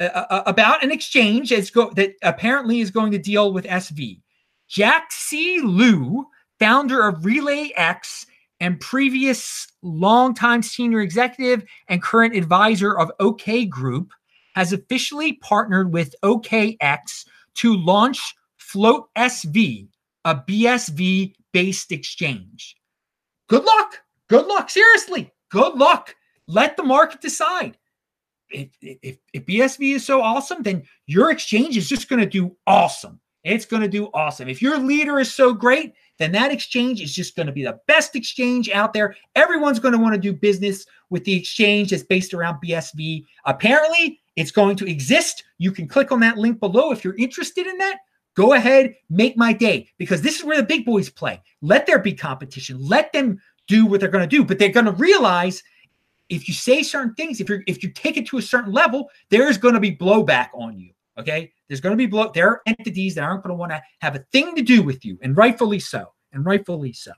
Uh, 0.00 0.42
about 0.46 0.84
an 0.84 0.92
exchange 0.92 1.52
go- 1.72 1.90
that 1.96 2.14
apparently 2.22 2.80
is 2.80 2.90
going 2.90 3.10
to 3.10 3.18
deal 3.18 3.52
with 3.52 3.64
SV. 3.64 4.20
Jack 4.68 5.10
C. 5.10 5.60
Liu, 5.60 6.24
founder 6.60 7.02
of 7.02 7.24
Relay 7.24 7.72
X 7.76 8.24
and 8.60 8.78
previous 8.78 9.66
longtime 9.82 10.62
senior 10.62 11.00
executive 11.00 11.64
and 11.88 12.02
current 12.02 12.36
advisor 12.36 12.96
of 12.96 13.10
OK 13.18 13.64
Group, 13.64 14.12
has 14.54 14.72
officially 14.72 15.34
partnered 15.34 15.92
with 15.92 16.14
OKX 16.22 17.24
to 17.58 17.76
launch 17.76 18.20
Float 18.56 19.08
SV, 19.16 19.88
a 20.24 20.34
BSV 20.34 21.34
based 21.52 21.92
exchange. 21.92 22.76
Good 23.48 23.64
luck. 23.64 24.00
Good 24.28 24.46
luck. 24.46 24.68
Seriously, 24.68 25.32
good 25.50 25.74
luck. 25.74 26.14
Let 26.46 26.76
the 26.76 26.82
market 26.82 27.20
decide 27.20 27.78
if, 28.50 28.68
if, 28.80 29.18
if 29.32 29.46
BSV 29.46 29.96
is 29.96 30.06
so 30.06 30.22
awesome, 30.22 30.62
then 30.62 30.82
your 31.06 31.30
exchange 31.30 31.76
is 31.76 31.88
just 31.88 32.08
going 32.08 32.20
to 32.20 32.26
do 32.26 32.54
awesome. 32.66 33.20
It's 33.44 33.64
going 33.64 33.82
to 33.82 33.88
do 33.88 34.10
awesome. 34.14 34.48
If 34.48 34.60
your 34.60 34.78
leader 34.78 35.20
is 35.20 35.32
so 35.32 35.54
great, 35.54 35.94
then 36.18 36.32
that 36.32 36.50
exchange 36.50 37.00
is 37.00 37.14
just 37.14 37.36
going 37.36 37.46
to 37.46 37.52
be 37.52 37.64
the 37.64 37.78
best 37.86 38.16
exchange 38.16 38.68
out 38.70 38.92
there. 38.92 39.14
Everyone's 39.36 39.78
going 39.78 39.92
to 39.92 40.00
want 40.00 40.14
to 40.14 40.20
do 40.20 40.32
business 40.32 40.84
with 41.10 41.24
the 41.24 41.34
exchange 41.34 41.90
that's 41.90 42.02
based 42.02 42.34
around 42.34 42.58
BSV. 42.62 43.24
Apparently, 43.46 44.20
it's 44.38 44.52
going 44.52 44.76
to 44.76 44.88
exist. 44.88 45.42
You 45.58 45.72
can 45.72 45.88
click 45.88 46.12
on 46.12 46.20
that 46.20 46.38
link 46.38 46.60
below 46.60 46.92
if 46.92 47.02
you're 47.02 47.16
interested 47.16 47.66
in 47.66 47.76
that. 47.78 47.98
Go 48.36 48.52
ahead, 48.52 48.94
make 49.10 49.36
my 49.36 49.52
day 49.52 49.88
because 49.98 50.22
this 50.22 50.38
is 50.38 50.44
where 50.44 50.56
the 50.56 50.62
big 50.62 50.84
boys 50.84 51.10
play. 51.10 51.42
Let 51.60 51.86
there 51.86 51.98
be 51.98 52.12
competition. 52.12 52.78
Let 52.80 53.12
them 53.12 53.40
do 53.66 53.84
what 53.84 53.98
they're 53.98 54.08
going 54.08 54.28
to 54.28 54.36
do, 54.36 54.44
but 54.44 54.60
they're 54.60 54.68
going 54.68 54.86
to 54.86 54.92
realize 54.92 55.62
if 56.28 56.46
you 56.46 56.54
say 56.54 56.84
certain 56.84 57.14
things, 57.14 57.40
if 57.40 57.48
you 57.48 57.62
if 57.66 57.82
you 57.82 57.90
take 57.90 58.16
it 58.16 58.28
to 58.28 58.38
a 58.38 58.42
certain 58.42 58.72
level, 58.72 59.10
there's 59.28 59.58
going 59.58 59.74
to 59.74 59.80
be 59.80 59.96
blowback 59.96 60.50
on 60.54 60.78
you. 60.78 60.92
Okay, 61.18 61.50
there's 61.66 61.80
going 61.80 61.94
to 61.94 61.96
be 61.96 62.06
blow. 62.06 62.30
There 62.32 62.48
are 62.48 62.62
entities 62.66 63.16
that 63.16 63.24
aren't 63.24 63.42
going 63.42 63.54
to 63.54 63.58
want 63.58 63.72
to 63.72 63.82
have 64.02 64.14
a 64.14 64.20
thing 64.30 64.54
to 64.54 64.62
do 64.62 64.82
with 64.84 65.04
you, 65.04 65.18
and 65.20 65.36
rightfully 65.36 65.80
so, 65.80 66.12
and 66.32 66.46
rightfully 66.46 66.92
so. 66.92 67.12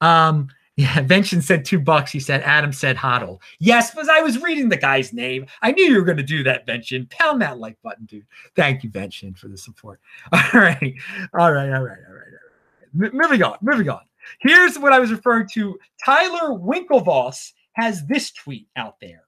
Um, 0.00 0.48
yeah, 0.76 1.00
Vention 1.02 1.42
said 1.42 1.64
two 1.64 1.80
bucks. 1.80 2.12
He 2.12 2.20
said 2.20 2.42
Adam 2.42 2.72
said 2.72 2.96
hodl. 2.96 3.40
Yes, 3.58 3.90
because 3.90 4.08
I 4.08 4.20
was 4.20 4.42
reading 4.42 4.68
the 4.68 4.76
guy's 4.76 5.12
name. 5.12 5.46
I 5.62 5.72
knew 5.72 5.84
you 5.84 5.96
were 5.96 6.04
going 6.04 6.18
to 6.18 6.22
do 6.22 6.42
that, 6.44 6.66
Vention. 6.66 7.06
Pound 7.10 7.42
that 7.42 7.58
like 7.58 7.80
button, 7.82 8.04
dude. 8.04 8.26
Thank 8.54 8.84
you, 8.84 8.90
Vention, 8.90 9.34
for 9.34 9.48
the 9.48 9.56
support. 9.56 10.00
All 10.32 10.60
right, 10.60 10.94
all 11.38 11.52
right, 11.52 11.72
all 11.72 11.82
right, 11.82 11.82
all 11.82 11.82
right, 11.82 11.98
all 12.08 12.14
right. 12.14 13.06
M- 13.06 13.16
moving 13.16 13.42
on, 13.42 13.56
moving 13.62 13.88
on. 13.88 14.00
Here's 14.40 14.78
what 14.78 14.92
I 14.92 14.98
was 14.98 15.10
referring 15.10 15.48
to. 15.52 15.78
Tyler 16.04 16.58
Winklevoss 16.58 17.52
has 17.74 18.04
this 18.06 18.32
tweet 18.32 18.68
out 18.76 18.96
there. 19.00 19.22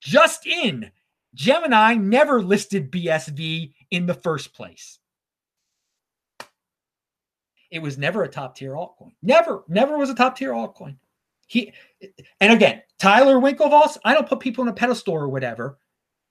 Just 0.00 0.46
in, 0.46 0.90
Gemini 1.34 1.94
never 1.94 2.42
listed 2.42 2.90
BSV 2.90 3.72
in 3.90 4.06
the 4.06 4.14
first 4.14 4.52
place. 4.52 4.98
It 7.72 7.80
was 7.80 7.96
never 7.96 8.22
a 8.22 8.28
top 8.28 8.54
tier 8.54 8.72
altcoin. 8.72 9.12
Never, 9.22 9.64
never 9.66 9.96
was 9.96 10.10
a 10.10 10.14
top 10.14 10.36
tier 10.36 10.52
altcoin. 10.52 10.94
He 11.46 11.72
and 12.40 12.52
again, 12.52 12.82
Tyler 12.98 13.36
Winklevoss, 13.36 13.96
I 14.04 14.12
don't 14.12 14.28
put 14.28 14.40
people 14.40 14.62
in 14.62 14.68
a 14.68 14.74
pedestal 14.74 15.14
or 15.14 15.28
whatever, 15.28 15.78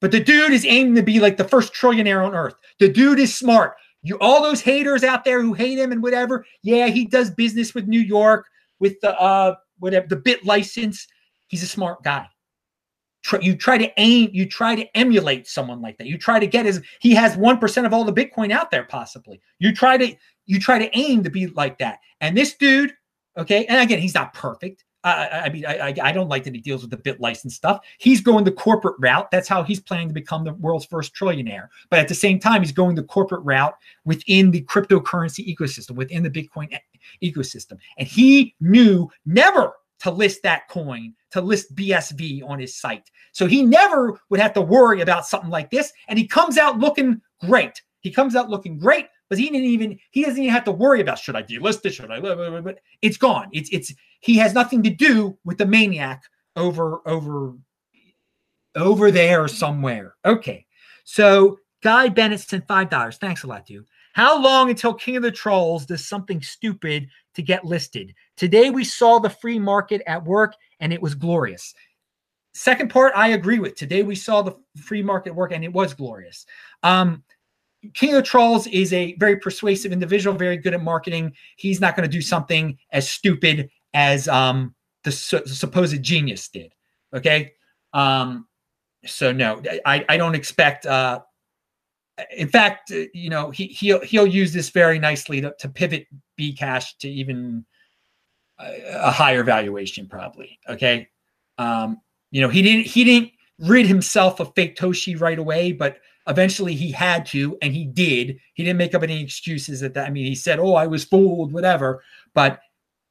but 0.01 0.11
the 0.11 0.19
dude 0.19 0.51
is 0.51 0.65
aiming 0.65 0.95
to 0.95 1.01
be 1.01 1.19
like 1.19 1.37
the 1.37 1.43
first 1.43 1.73
trillionaire 1.73 2.25
on 2.25 2.35
earth. 2.35 2.53
The 2.79 2.89
dude 2.89 3.19
is 3.19 3.35
smart. 3.35 3.73
You 4.03 4.17
all 4.19 4.41
those 4.43 4.61
haters 4.61 5.03
out 5.03 5.25
there 5.25 5.41
who 5.41 5.53
hate 5.53 5.79
him 5.79 5.91
and 5.91 6.01
whatever, 6.03 6.45
yeah, 6.61 6.87
he 6.87 7.05
does 7.05 7.31
business 7.31 7.73
with 7.73 7.87
New 7.87 7.99
York 7.99 8.45
with 8.79 8.99
the 9.01 9.19
uh 9.19 9.55
whatever 9.79 10.07
the 10.07 10.17
BitLicense. 10.17 11.07
He's 11.47 11.63
a 11.63 11.67
smart 11.67 12.03
guy. 12.03 12.27
You 13.39 13.55
try 13.55 13.77
to 13.77 13.91
aim, 13.97 14.29
you 14.33 14.47
try 14.47 14.75
to 14.75 14.97
emulate 14.97 15.47
someone 15.47 15.81
like 15.81 15.97
that. 15.97 16.07
You 16.07 16.17
try 16.17 16.39
to 16.39 16.47
get 16.47 16.65
his. 16.65 16.81
He 16.99 17.13
has 17.13 17.37
one 17.37 17.59
percent 17.59 17.85
of 17.85 17.93
all 17.93 18.03
the 18.03 18.13
Bitcoin 18.13 18.51
out 18.51 18.71
there, 18.71 18.83
possibly. 18.83 19.39
You 19.59 19.73
try 19.73 19.97
to 19.97 20.15
you 20.51 20.59
try 20.59 20.77
to 20.77 20.97
aim 20.97 21.23
to 21.23 21.29
be 21.29 21.47
like 21.47 21.77
that. 21.77 21.99
And 22.19 22.35
this 22.35 22.55
dude, 22.55 22.93
okay, 23.37 23.65
and 23.67 23.79
again, 23.79 23.99
he's 23.99 24.13
not 24.13 24.33
perfect. 24.33 24.83
I, 25.05 25.43
I 25.45 25.49
mean, 25.49 25.65
I, 25.65 25.95
I 26.03 26.11
don't 26.11 26.27
like 26.27 26.43
that 26.43 26.53
he 26.53 26.59
deals 26.59 26.81
with 26.81 26.91
the 26.91 26.97
BitLicense 26.97 27.51
stuff. 27.51 27.79
He's 27.99 28.19
going 28.19 28.43
the 28.43 28.51
corporate 28.51 28.97
route. 28.99 29.31
That's 29.31 29.47
how 29.47 29.63
he's 29.63 29.79
planning 29.79 30.09
to 30.09 30.13
become 30.13 30.43
the 30.43 30.53
world's 30.55 30.85
first 30.85 31.15
trillionaire. 31.15 31.69
But 31.89 31.99
at 31.99 32.09
the 32.09 32.13
same 32.13 32.37
time, 32.37 32.61
he's 32.61 32.73
going 32.73 32.95
the 32.95 33.03
corporate 33.03 33.45
route 33.45 33.73
within 34.03 34.51
the 34.51 34.61
cryptocurrency 34.63 35.55
ecosystem, 35.55 35.95
within 35.95 36.21
the 36.21 36.29
Bitcoin 36.29 36.77
ecosystem. 37.23 37.77
And 37.97 38.05
he 38.05 38.53
knew 38.59 39.09
never 39.25 39.71
to 40.01 40.11
list 40.11 40.43
that 40.43 40.67
coin, 40.67 41.13
to 41.31 41.39
list 41.39 41.73
BSV 41.75 42.47
on 42.47 42.59
his 42.59 42.75
site. 42.75 43.09
So 43.31 43.47
he 43.47 43.63
never 43.63 44.19
would 44.29 44.41
have 44.41 44.53
to 44.55 44.61
worry 44.61 44.99
about 44.99 45.25
something 45.25 45.49
like 45.49 45.71
this. 45.71 45.93
And 46.09 46.19
he 46.19 46.27
comes 46.27 46.57
out 46.57 46.77
looking 46.77 47.21
great. 47.39 47.81
He 48.01 48.11
comes 48.11 48.35
out 48.35 48.49
looking 48.49 48.77
great 48.77 49.07
but 49.31 49.39
he 49.39 49.45
didn't 49.49 49.63
even 49.63 49.97
he 50.11 50.25
doesn't 50.25 50.43
even 50.43 50.53
have 50.53 50.65
to 50.65 50.73
worry 50.73 50.99
about 50.99 51.17
should 51.17 51.37
I 51.37 51.41
delist 51.41 51.85
it? 51.85 51.93
Should 51.93 52.11
I? 52.11 52.19
But 52.19 52.79
it's 53.01 53.15
gone. 53.15 53.47
It's 53.53 53.69
it's 53.69 53.93
he 54.19 54.35
has 54.39 54.53
nothing 54.53 54.83
to 54.83 54.89
do 54.89 55.37
with 55.45 55.57
the 55.57 55.65
maniac 55.65 56.21
over 56.57 56.99
over 57.07 57.53
over 58.75 59.09
there 59.09 59.47
somewhere. 59.47 60.15
Okay, 60.25 60.65
so 61.05 61.57
Guy 61.81 62.09
Bennett 62.09 62.41
sent 62.41 62.67
five 62.67 62.89
dollars. 62.89 63.15
Thanks 63.19 63.43
a 63.43 63.47
lot, 63.47 63.65
dude. 63.65 63.85
How 64.11 64.37
long 64.37 64.69
until 64.69 64.93
King 64.93 65.15
of 65.15 65.23
the 65.23 65.31
Trolls 65.31 65.85
does 65.85 66.05
something 66.05 66.41
stupid 66.41 67.07
to 67.35 67.41
get 67.41 67.63
listed? 67.63 68.13
Today 68.35 68.69
we 68.69 68.83
saw 68.83 69.17
the 69.17 69.29
free 69.29 69.59
market 69.59 70.01
at 70.07 70.25
work 70.25 70.55
and 70.81 70.91
it 70.91 71.01
was 71.01 71.15
glorious. 71.15 71.73
Second 72.53 72.89
part, 72.89 73.13
I 73.15 73.29
agree 73.29 73.59
with. 73.59 73.75
Today 73.75 74.03
we 74.03 74.15
saw 74.15 74.41
the 74.41 74.57
free 74.75 75.01
market 75.01 75.33
work 75.33 75.53
and 75.53 75.63
it 75.63 75.71
was 75.71 75.93
glorious. 75.93 76.45
Um, 76.83 77.23
King 77.93 78.15
of 78.15 78.23
Trolls 78.23 78.67
is 78.67 78.93
a 78.93 79.13
very 79.15 79.37
persuasive 79.37 79.91
individual, 79.91 80.35
very 80.35 80.57
good 80.57 80.73
at 80.73 80.83
marketing. 80.83 81.33
He's 81.55 81.81
not 81.81 81.95
going 81.95 82.07
to 82.07 82.11
do 82.11 82.21
something 82.21 82.77
as 82.91 83.09
stupid 83.09 83.69
as 83.93 84.27
um, 84.27 84.75
the, 85.03 85.11
su- 85.11 85.45
supposed 85.45 86.01
genius 86.03 86.47
did. 86.47 86.73
Okay. 87.13 87.53
Um, 87.93 88.47
so 89.05 89.31
no, 89.31 89.61
I, 89.85 90.05
I 90.07 90.17
don't 90.17 90.35
expect. 90.35 90.85
Uh, 90.85 91.21
in 92.35 92.47
fact, 92.47 92.91
uh, 92.91 93.05
you 93.13 93.29
know, 93.29 93.49
he 93.49 93.67
he'll 93.67 94.01
he'll 94.01 94.27
use 94.27 94.53
this 94.53 94.69
very 94.69 94.99
nicely 94.99 95.41
to, 95.41 95.53
to 95.59 95.69
pivot 95.69 96.05
Bcash 96.39 96.97
to 96.99 97.09
even 97.09 97.65
a, 98.59 98.81
a 98.93 99.11
higher 99.11 99.43
valuation, 99.43 100.07
probably. 100.07 100.59
Okay. 100.69 101.09
Um, 101.57 101.99
you 102.29 102.41
know, 102.41 102.49
he 102.49 102.61
didn't 102.61 102.85
he 102.85 103.03
didn't 103.03 103.31
rid 103.59 103.87
himself 103.87 104.39
of 104.39 104.53
Faketoshi 104.53 105.19
right 105.19 105.39
away, 105.39 105.71
but 105.71 105.97
Eventually, 106.31 106.73
he 106.73 106.91
had 106.91 107.25
to, 107.27 107.57
and 107.61 107.73
he 107.73 107.85
did. 107.85 108.37
He 108.53 108.63
didn't 108.63 108.77
make 108.77 108.95
up 108.95 109.03
any 109.03 109.21
excuses 109.21 109.83
at 109.83 109.93
that. 109.93 110.07
I 110.07 110.09
mean, 110.09 110.25
he 110.25 110.35
said, 110.35 110.59
"Oh, 110.59 110.75
I 110.75 110.87
was 110.87 111.03
fooled," 111.03 111.51
whatever. 111.51 112.01
But 112.33 112.61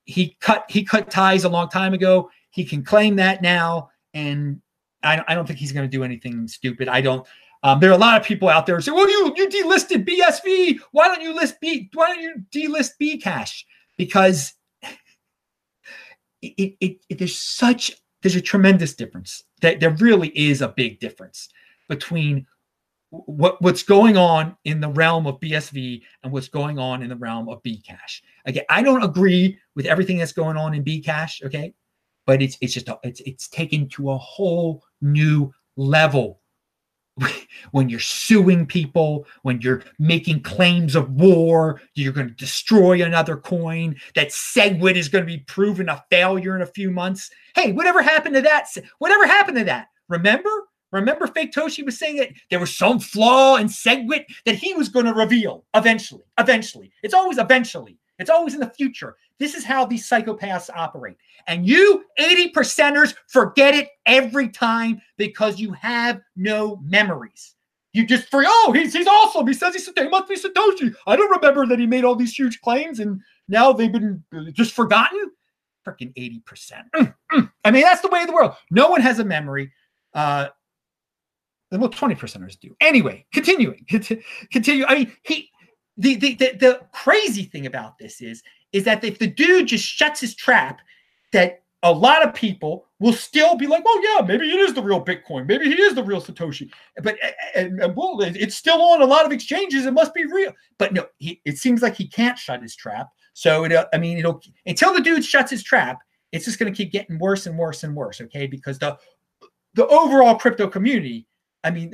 he 0.04 0.36
cut 0.40 0.64
he 0.68 0.82
cut 0.82 1.10
ties 1.10 1.44
a 1.44 1.48
long 1.48 1.68
time 1.68 1.94
ago. 1.94 2.30
He 2.50 2.64
can 2.64 2.82
claim 2.82 3.16
that 3.16 3.42
now, 3.42 3.90
and 4.14 4.60
I, 5.02 5.22
I 5.28 5.34
don't 5.34 5.46
think 5.46 5.58
he's 5.58 5.72
going 5.72 5.88
to 5.88 5.96
do 5.96 6.02
anything 6.02 6.48
stupid. 6.48 6.88
I 6.88 7.00
don't. 7.00 7.26
Um, 7.62 7.78
there 7.78 7.90
are 7.90 7.94
a 7.94 7.98
lot 7.98 8.18
of 8.18 8.26
people 8.26 8.48
out 8.48 8.64
there 8.64 8.76
who 8.76 8.82
say, 8.82 8.92
"Well, 8.92 9.08
you 9.08 9.34
you 9.36 9.48
delisted 9.48 10.06
BSV. 10.06 10.80
Why 10.92 11.08
don't 11.08 11.22
you 11.22 11.34
list 11.34 11.60
B? 11.60 11.90
Why 11.92 12.08
don't 12.08 12.22
you 12.22 12.44
delist 12.50 12.92
Bcash?" 13.00 13.64
Because 13.98 14.54
it, 16.42 16.74
it, 16.80 16.96
it, 17.08 17.18
there's 17.18 17.38
such 17.38 17.92
there's 18.22 18.36
a 18.36 18.40
tremendous 18.40 18.94
difference. 18.94 19.44
That 19.60 19.80
there 19.80 19.90
really 19.90 20.28
is 20.28 20.62
a 20.62 20.68
big 20.68 21.00
difference 21.00 21.50
between 21.88 22.46
what 23.10 23.60
what's 23.60 23.82
going 23.82 24.16
on 24.16 24.56
in 24.64 24.80
the 24.80 24.88
realm 24.88 25.26
of 25.26 25.40
BSV 25.40 26.02
and 26.22 26.32
what's 26.32 26.48
going 26.48 26.78
on 26.78 27.02
in 27.02 27.08
the 27.08 27.16
realm 27.16 27.48
of 27.48 27.62
Bcash. 27.62 28.22
Again, 28.44 28.64
I 28.68 28.82
don't 28.82 29.02
agree 29.02 29.58
with 29.74 29.86
everything 29.86 30.18
that's 30.18 30.32
going 30.32 30.56
on 30.56 30.74
in 30.74 30.84
Bcash, 30.84 31.42
okay? 31.44 31.74
But 32.26 32.42
it's 32.42 32.56
it's 32.60 32.74
just 32.74 32.88
a, 32.88 32.98
it's 33.02 33.20
it's 33.20 33.48
taken 33.48 33.88
to 33.90 34.12
a 34.12 34.18
whole 34.18 34.84
new 35.00 35.52
level 35.76 36.40
when 37.72 37.88
you're 37.88 38.00
suing 38.00 38.66
people, 38.66 39.26
when 39.42 39.60
you're 39.60 39.82
making 39.98 40.42
claims 40.42 40.94
of 40.94 41.10
war, 41.10 41.80
you're 41.94 42.12
going 42.12 42.28
to 42.28 42.34
destroy 42.34 43.02
another 43.02 43.36
coin, 43.36 43.96
that 44.14 44.28
SegWit 44.28 44.94
is 44.94 45.08
going 45.08 45.22
to 45.22 45.30
be 45.30 45.38
proven 45.38 45.88
a 45.88 46.02
failure 46.10 46.56
in 46.56 46.62
a 46.62 46.66
few 46.66 46.90
months. 46.90 47.30
Hey, 47.54 47.72
whatever 47.72 48.02
happened 48.02 48.36
to 48.36 48.42
that? 48.42 48.68
Whatever 48.98 49.26
happened 49.26 49.58
to 49.58 49.64
that? 49.64 49.88
Remember? 50.08 50.50
Remember, 50.92 51.26
Faketoshi 51.26 51.84
was 51.84 51.98
saying 51.98 52.16
that 52.16 52.30
there 52.50 52.58
was 52.58 52.76
some 52.76 52.98
flaw 52.98 53.56
in 53.56 53.68
SegWit 53.68 54.24
that 54.44 54.56
he 54.56 54.74
was 54.74 54.88
going 54.88 55.06
to 55.06 55.14
reveal 55.14 55.64
eventually. 55.74 56.24
Eventually. 56.38 56.90
It's 57.02 57.14
always 57.14 57.38
eventually. 57.38 57.96
It's 58.18 58.30
always 58.30 58.54
in 58.54 58.60
the 58.60 58.70
future. 58.70 59.16
This 59.38 59.54
is 59.54 59.64
how 59.64 59.86
these 59.86 60.06
psychopaths 60.08 60.68
operate. 60.74 61.16
And 61.46 61.66
you 61.66 62.04
80 62.18 62.52
percenters 62.52 63.14
forget 63.28 63.74
it 63.74 63.88
every 64.04 64.48
time 64.48 65.00
because 65.16 65.58
you 65.58 65.72
have 65.72 66.20
no 66.36 66.78
memories. 66.84 67.54
You 67.92 68.06
just 68.06 68.28
forget, 68.28 68.50
oh, 68.52 68.72
he's, 68.72 68.92
he's 68.92 69.06
awesome. 69.06 69.46
He 69.46 69.54
says 69.54 69.74
he's 69.74 69.90
he 69.96 70.08
must 70.08 70.28
be 70.28 70.36
Satoshi. 70.36 70.94
I 71.06 71.16
don't 71.16 71.30
remember 71.30 71.66
that 71.66 71.78
he 71.78 71.86
made 71.86 72.04
all 72.04 72.14
these 72.14 72.34
huge 72.34 72.60
claims 72.60 73.00
and 73.00 73.20
now 73.48 73.72
they've 73.72 73.90
been 73.90 74.22
just 74.52 74.74
forgotten. 74.74 75.30
Freaking 75.86 76.14
80%. 76.14 76.42
Mm, 76.94 77.14
mm. 77.32 77.50
I 77.64 77.70
mean, 77.70 77.82
that's 77.82 78.02
the 78.02 78.08
way 78.08 78.20
of 78.20 78.26
the 78.26 78.34
world. 78.34 78.52
No 78.70 78.90
one 78.90 79.00
has 79.00 79.18
a 79.18 79.24
memory. 79.24 79.72
Uh, 80.12 80.48
well, 81.70 81.88
20 81.88 82.14
percenters 82.14 82.58
do. 82.58 82.74
Anyway, 82.80 83.26
continuing, 83.32 83.84
continue. 84.50 84.84
I 84.86 84.94
mean, 84.94 85.12
he 85.22 85.50
the, 85.96 86.16
the 86.16 86.34
the 86.34 86.56
the 86.58 86.80
crazy 86.92 87.44
thing 87.44 87.66
about 87.66 87.98
this 87.98 88.20
is 88.20 88.42
is 88.72 88.84
that 88.84 89.04
if 89.04 89.18
the 89.18 89.26
dude 89.26 89.68
just 89.68 89.84
shuts 89.84 90.20
his 90.20 90.34
trap, 90.34 90.80
that 91.32 91.62
a 91.82 91.92
lot 91.92 92.22
of 92.26 92.34
people 92.34 92.86
will 92.98 93.12
still 93.12 93.54
be 93.56 93.66
like, 93.66 93.82
"Oh 93.86 94.16
yeah, 94.18 94.26
maybe 94.26 94.50
it 94.50 94.58
is 94.60 94.74
the 94.74 94.82
real 94.82 95.04
Bitcoin. 95.04 95.46
Maybe 95.46 95.66
he 95.66 95.80
is 95.80 95.94
the 95.94 96.02
real 96.02 96.20
Satoshi." 96.20 96.70
But 97.02 97.16
and, 97.54 97.80
and 97.80 97.96
well, 97.96 98.18
it's 98.20 98.56
still 98.56 98.82
on 98.82 99.02
a 99.02 99.06
lot 99.06 99.26
of 99.26 99.32
exchanges. 99.32 99.86
It 99.86 99.92
must 99.92 100.14
be 100.14 100.24
real. 100.24 100.52
But 100.78 100.92
no, 100.92 101.06
he, 101.18 101.40
it 101.44 101.58
seems 101.58 101.82
like 101.82 101.96
he 101.96 102.08
can't 102.08 102.38
shut 102.38 102.62
his 102.62 102.74
trap. 102.74 103.08
So 103.34 103.64
it, 103.64 103.72
uh, 103.72 103.86
I 103.92 103.98
mean, 103.98 104.18
it'll 104.18 104.42
until 104.66 104.94
the 104.94 105.00
dude 105.00 105.24
shuts 105.24 105.50
his 105.50 105.62
trap, 105.62 105.98
it's 106.32 106.44
just 106.44 106.58
going 106.58 106.72
to 106.72 106.76
keep 106.76 106.92
getting 106.92 107.18
worse 107.18 107.46
and 107.46 107.58
worse 107.58 107.84
and 107.84 107.94
worse. 107.94 108.20
Okay, 108.20 108.46
because 108.46 108.78
the 108.78 108.96
the 109.74 109.86
overall 109.86 110.34
crypto 110.34 110.66
community 110.66 111.26
I 111.62 111.70
mean, 111.70 111.92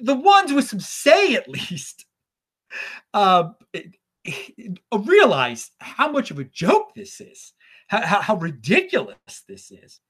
the 0.00 0.14
ones 0.14 0.52
with 0.52 0.68
some 0.68 0.80
say 0.80 1.34
at 1.34 1.48
least 1.48 2.04
uh, 3.14 3.50
realize 4.92 5.70
how 5.78 6.10
much 6.10 6.30
of 6.30 6.38
a 6.38 6.44
joke 6.44 6.94
this 6.94 7.20
is, 7.20 7.52
how, 7.88 8.20
how 8.20 8.36
ridiculous 8.36 9.16
this 9.48 9.70
is. 9.70 10.00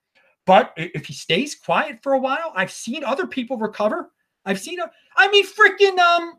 But 0.46 0.72
if 0.76 1.06
he 1.06 1.12
stays 1.12 1.54
quiet 1.54 1.98
for 2.02 2.12
a 2.12 2.18
while, 2.20 2.52
I've 2.54 2.70
seen 2.70 3.04
other 3.04 3.26
people 3.26 3.56
recover. 3.56 4.12
I've 4.44 4.60
seen, 4.60 4.78
a, 4.80 4.90
I 5.16 5.28
mean, 5.30 5.44
freaking 5.44 5.98
um, 5.98 6.34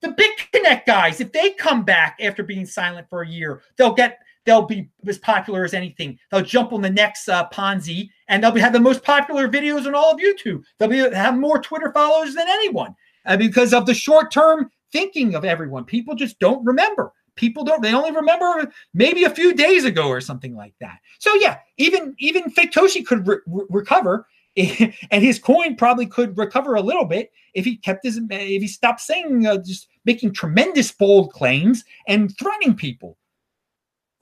the 0.00 0.08
BitConnect 0.08 0.86
guys. 0.86 1.20
If 1.20 1.32
they 1.32 1.50
come 1.50 1.84
back 1.84 2.18
after 2.20 2.42
being 2.42 2.64
silent 2.64 3.08
for 3.10 3.22
a 3.22 3.28
year, 3.28 3.62
they'll 3.76 3.92
get 3.92 4.18
they'll 4.44 4.66
be 4.66 4.88
as 5.06 5.18
popular 5.18 5.64
as 5.64 5.74
anything. 5.74 6.18
They'll 6.30 6.42
jump 6.42 6.72
on 6.72 6.82
the 6.82 6.90
next 6.90 7.28
uh, 7.28 7.48
Ponzi, 7.50 8.08
and 8.28 8.42
they'll 8.42 8.50
be, 8.50 8.60
have 8.60 8.72
the 8.72 8.80
most 8.80 9.02
popular 9.02 9.48
videos 9.48 9.86
on 9.86 9.94
all 9.94 10.12
of 10.12 10.20
YouTube. 10.20 10.62
They'll 10.78 10.88
be 10.88 10.98
have 10.98 11.36
more 11.36 11.60
Twitter 11.60 11.92
followers 11.92 12.34
than 12.34 12.48
anyone 12.48 12.94
uh, 13.26 13.36
because 13.36 13.72
of 13.72 13.86
the 13.86 13.94
short 13.94 14.30
term 14.30 14.70
thinking 14.92 15.34
of 15.34 15.44
everyone. 15.44 15.84
People 15.84 16.14
just 16.14 16.38
don't 16.38 16.64
remember. 16.64 17.12
People 17.34 17.64
don't. 17.64 17.82
They 17.82 17.94
only 17.94 18.12
remember 18.12 18.70
maybe 18.92 19.24
a 19.24 19.30
few 19.30 19.54
days 19.54 19.84
ago 19.84 20.08
or 20.08 20.20
something 20.20 20.54
like 20.54 20.74
that. 20.80 20.98
So 21.18 21.34
yeah, 21.34 21.58
even 21.78 22.14
even 22.18 22.44
Faketoshi 22.44 23.06
could 23.06 23.26
re- 23.26 23.38
re- 23.46 23.66
recover 23.70 24.26
and 24.56 25.22
his 25.24 25.38
coin 25.38 25.76
probably 25.76 26.06
could 26.06 26.36
recover 26.36 26.74
a 26.74 26.82
little 26.82 27.06
bit 27.06 27.30
if 27.54 27.64
he 27.64 27.76
kept 27.78 28.04
his 28.04 28.20
if 28.30 28.60
he 28.60 28.68
stopped 28.68 29.00
saying 29.00 29.46
uh, 29.46 29.56
just 29.56 29.88
making 30.04 30.32
tremendous 30.32 30.92
bold 30.92 31.32
claims 31.32 31.84
and 32.06 32.36
threatening 32.36 32.74
people 32.74 33.16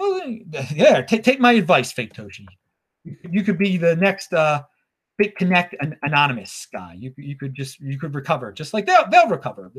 well 0.00 0.36
yeah 0.74 1.02
t- 1.02 1.20
take 1.20 1.38
my 1.38 1.52
advice 1.52 1.92
Faketoshi 1.92 2.46
you 3.04 3.44
could 3.44 3.58
be 3.58 3.76
the 3.76 3.94
next 3.96 4.32
uh 4.32 4.62
BitConnect 5.20 5.74
an- 5.80 5.98
anonymous 6.02 6.66
guy. 6.72 6.94
You, 6.98 7.12
you 7.18 7.36
could 7.36 7.54
just 7.54 7.78
you 7.80 7.98
could 7.98 8.14
recover 8.14 8.52
just 8.52 8.72
like 8.72 8.86
they'll, 8.86 9.06
they'll 9.10 9.28
recover. 9.28 9.70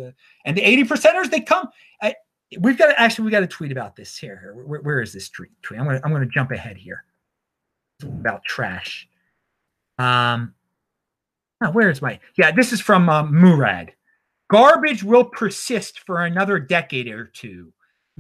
And 0.46 0.56
the 0.56 0.62
80 0.62 0.84
percenters 0.84 1.32
they 1.32 1.42
come 1.42 1.68
I, 2.02 2.16
we've 2.60 2.78
got 2.78 2.88
to 2.88 3.02
actually 3.02 3.26
we 3.26 3.32
got 3.32 3.40
to 3.40 3.48
tweet 3.48 3.72
about 3.72 3.96
this 3.96 4.18
here 4.18 4.54
where, 4.66 4.82
where 4.82 5.02
is 5.02 5.14
this 5.14 5.30
tweet 5.30 5.50
tweet? 5.62 5.80
I'm 5.80 5.86
gonna 5.86 6.02
i'm 6.04 6.12
gonna 6.12 6.26
jump 6.28 6.52
ahead 6.52 6.78
here. 6.78 7.04
About 8.04 8.44
trash. 8.46 9.08
Um, 10.00 10.54
oh, 11.64 11.70
where's 11.72 12.02
my? 12.02 12.20
Yeah, 12.36 12.52
this 12.52 12.74
is 12.74 12.82
from 12.82 13.10
uh, 13.10 13.24
Murad. 13.24 13.94
Garbage 14.50 15.04
will 15.04 15.26
persist 15.26 16.00
for 16.00 16.26
another 16.26 16.60
decade 16.60 17.08
or 17.08 17.26
two, 17.26 17.72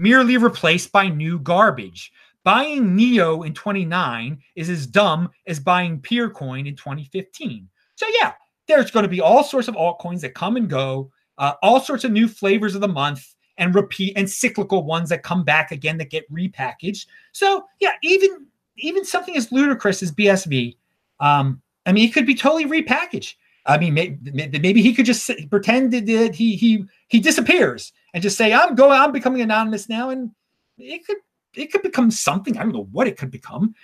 merely 0.01 0.37
replaced 0.37 0.91
by 0.91 1.07
new 1.07 1.39
garbage. 1.39 2.11
Buying 2.43 2.95
Neo 2.95 3.43
in 3.43 3.53
29 3.53 4.41
is 4.55 4.69
as 4.69 4.87
dumb 4.87 5.29
as 5.45 5.59
buying 5.59 6.01
Peercoin 6.01 6.67
in 6.67 6.75
2015. 6.75 7.67
So 7.95 8.07
yeah, 8.19 8.33
there's 8.67 8.91
going 8.91 9.03
to 9.03 9.09
be 9.09 9.21
all 9.21 9.43
sorts 9.43 9.67
of 9.67 9.75
altcoins 9.75 10.21
that 10.21 10.33
come 10.33 10.55
and 10.57 10.69
go, 10.69 11.11
uh, 11.37 11.53
all 11.61 11.79
sorts 11.79 12.03
of 12.03 12.11
new 12.11 12.27
flavors 12.27 12.73
of 12.73 12.81
the 12.81 12.87
month 12.87 13.35
and 13.57 13.75
repeat 13.75 14.13
and 14.17 14.29
cyclical 14.29 14.83
ones 14.83 15.09
that 15.09 15.23
come 15.23 15.43
back 15.43 15.71
again 15.71 15.97
that 15.99 16.09
get 16.09 16.31
repackaged. 16.31 17.05
So 17.31 17.65
yeah, 17.79 17.93
even 18.01 18.47
even 18.77 19.05
something 19.05 19.37
as 19.37 19.51
ludicrous 19.51 20.01
as 20.01 20.11
BSV 20.11 20.75
um, 21.21 21.61
I 21.85 21.93
mean, 21.93 22.09
it 22.09 22.13
could 22.13 22.25
be 22.25 22.35
totally 22.35 22.65
repackaged. 22.65 23.35
I 23.65 23.77
mean, 23.77 23.93
maybe, 23.93 24.59
maybe 24.59 24.81
he 24.81 24.93
could 24.93 25.05
just 25.05 25.29
pretend 25.49 25.93
that 25.93 26.35
he 26.35 26.55
he 26.55 26.85
he 27.07 27.19
disappears 27.19 27.93
and 28.13 28.23
just 28.23 28.37
say, 28.37 28.53
"I'm 28.53 28.75
going, 28.75 28.99
I'm 28.99 29.11
becoming 29.11 29.41
anonymous 29.41 29.87
now," 29.87 30.09
and 30.09 30.31
it 30.77 31.05
could 31.05 31.17
it 31.55 31.71
could 31.71 31.83
become 31.83 32.11
something. 32.11 32.57
I 32.57 32.63
don't 32.63 32.73
know 32.73 32.87
what 32.91 33.07
it 33.07 33.17
could 33.17 33.31
become, 33.31 33.75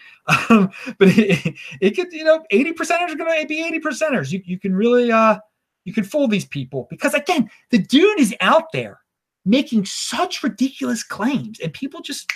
um, 0.50 0.72
but 0.98 1.10
it, 1.10 1.56
it, 1.82 1.92
could, 1.92 2.12
you 2.12 2.24
know, 2.24 2.44
eighty 2.50 2.74
percenters 2.74 3.12
are 3.12 3.16
going 3.16 3.42
to 3.42 3.48
be 3.48 3.64
eighty 3.64 3.80
percenters. 3.80 4.32
You 4.32 4.42
you 4.46 4.60
can 4.60 4.76
really 4.76 5.12
uh 5.12 5.38
you 5.84 5.94
can 5.94 6.04
fool 6.04 6.28
these 6.28 6.46
people 6.46 6.88
because 6.90 7.14
again, 7.14 7.50
the 7.72 7.78
dude 7.78 8.20
is 8.20 8.36
out 8.42 8.72
there 8.74 9.00
making 9.46 9.86
such 9.86 10.44
ridiculous 10.44 11.04
claims, 11.04 11.60
and 11.60 11.72
people 11.74 12.02
just 12.02 12.32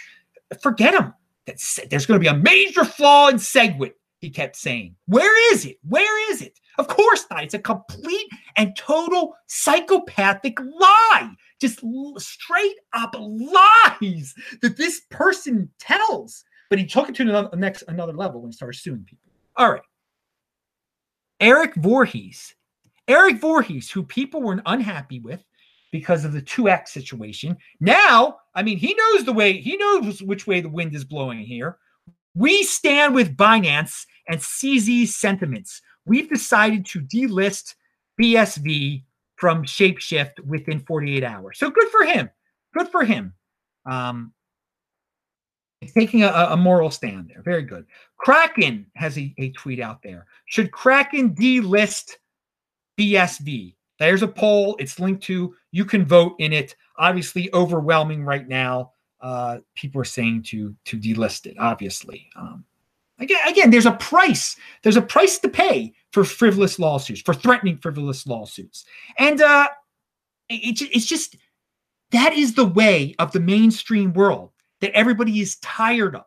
forget 0.62 0.93
him. 0.93 1.13
That's 1.48 1.79
there's 1.89 2.05
going 2.05 2.19
to 2.19 2.24
be 2.24 2.27
a 2.27 2.38
major 2.38 2.86
flaw 2.86 3.29
in 3.29 3.38
SegWit 3.38 3.93
he 4.22 4.30
kept 4.30 4.56
saying. 4.56 4.96
Where 5.08 5.54
is 5.54 5.66
it? 5.66 5.78
Where 5.88 6.32
is 6.32 6.42
it? 6.42 6.60
Of 6.78 6.88
course 6.88 7.25
not. 7.30 7.44
It's 7.44 7.56
a 7.56 7.60
complete 7.60 8.28
and 8.56 8.75
total 8.78 9.36
psychopathic 9.48 10.60
lie. 10.60 11.32
Just 11.60 11.84
straight 12.18 12.75
up 12.94 13.16
lies 13.18 14.34
that 14.62 14.78
this 14.78 15.02
person 15.10 15.69
tells. 15.80 16.43
But 16.69 16.80
he 16.80 16.86
took 16.86 17.10
it 17.10 17.15
to 17.15 17.24
another 17.24 17.58
next 17.58 17.84
another 17.88 18.13
level 18.13 18.41
when 18.41 18.52
he 18.52 18.56
started 18.56 18.80
suing 18.80 19.04
people. 19.04 19.30
All 19.58 19.72
right. 19.72 19.82
Eric 21.39 21.76
Voorhees. 21.76 22.56
Eric 23.08 23.41
Voorhees, 23.41 23.91
who 23.91 24.04
people 24.04 24.41
were 24.41 24.62
unhappy 24.65 25.19
with 25.19 25.43
because 25.91 26.24
of 26.24 26.32
the 26.32 26.41
2x 26.41 26.89
situation. 26.89 27.58
Now, 27.80 28.38
I 28.56 28.63
mean, 28.63 28.78
he 28.78 28.93
knows 28.93 29.26
the 29.26 29.34
way, 29.34 29.60
he 29.60 29.76
knows 29.76 30.22
which 30.22 30.48
way 30.48 30.62
the 30.62 30.69
wind 30.69 30.95
is 30.95 31.04
blowing 31.04 31.39
here. 31.39 31.78
We 32.34 32.63
stand 32.63 33.13
with 33.13 33.36
Binance 33.36 34.06
and 34.27 34.39
CZ 34.39 35.07
sentiments. 35.07 35.81
We've 36.05 36.29
decided 36.29 36.86
to 36.88 37.01
delist 37.01 37.75
BSV 38.19 39.03
from 39.36 39.63
Shapeshift 39.63 40.39
within 40.45 40.79
48 40.81 41.23
hours. 41.23 41.60
So 41.60 41.69
good 41.69 41.88
for 41.89 42.05
him. 42.05 42.29
Good 42.73 42.89
for 42.89 43.03
him. 43.03 43.34
Um, 43.89 44.34
taking 45.97 46.23
a, 46.23 46.29
a, 46.29 46.57
moral 46.57 46.91
stand 46.91 47.29
there. 47.34 47.41
Very 47.41 47.63
good. 47.63 47.86
Kraken 48.17 48.86
has 48.95 49.17
a, 49.17 49.34
a 49.39 49.49
tweet 49.51 49.79
out 49.79 50.03
there. 50.03 50.27
Should 50.45 50.71
Kraken 50.71 51.34
delist 51.34 52.12
BSV? 52.99 53.75
There's 53.97 54.21
a 54.21 54.27
poll. 54.27 54.75
It's 54.79 54.99
linked 54.99 55.23
to. 55.23 55.55
You 55.71 55.86
can 55.86 56.05
vote 56.05 56.36
in 56.38 56.53
it. 56.53 56.75
Obviously, 56.97 57.51
overwhelming 57.53 58.23
right 58.23 58.47
now 58.47 58.91
uh, 59.21 59.60
people 59.75 60.01
are 60.01 60.05
saying 60.05 60.43
to 60.43 60.75
to 60.86 60.97
delist 60.97 61.45
it. 61.45 61.55
Obviously, 61.60 62.29
um, 62.36 62.65
again, 63.21 63.47
again, 63.47 63.69
there's 63.71 63.86
a 63.86 63.93
price. 63.93 64.55
There's 64.84 64.97
a 64.97 65.01
price 65.01 65.38
to 65.39 65.49
pay 65.49 65.93
for 66.12 66.23
frivolous 66.23 66.79
lawsuits, 66.79 67.21
for 67.21 67.34
threatening 67.34 67.77
frivolous 67.77 68.27
lawsuits, 68.27 68.86
and 69.17 69.41
uh, 69.41 69.69
it, 70.49 70.81
it's 70.81 71.05
just 71.05 71.36
that 72.12 72.34
is 72.34 72.53
the 72.53 72.65
way 72.65 73.15
of 73.19 73.31
the 73.31 73.39
mainstream 73.39 74.13
world 74.13 74.51
that 74.81 74.91
everybody 74.91 75.39
is 75.39 75.57
tired 75.57 76.15
of. 76.15 76.25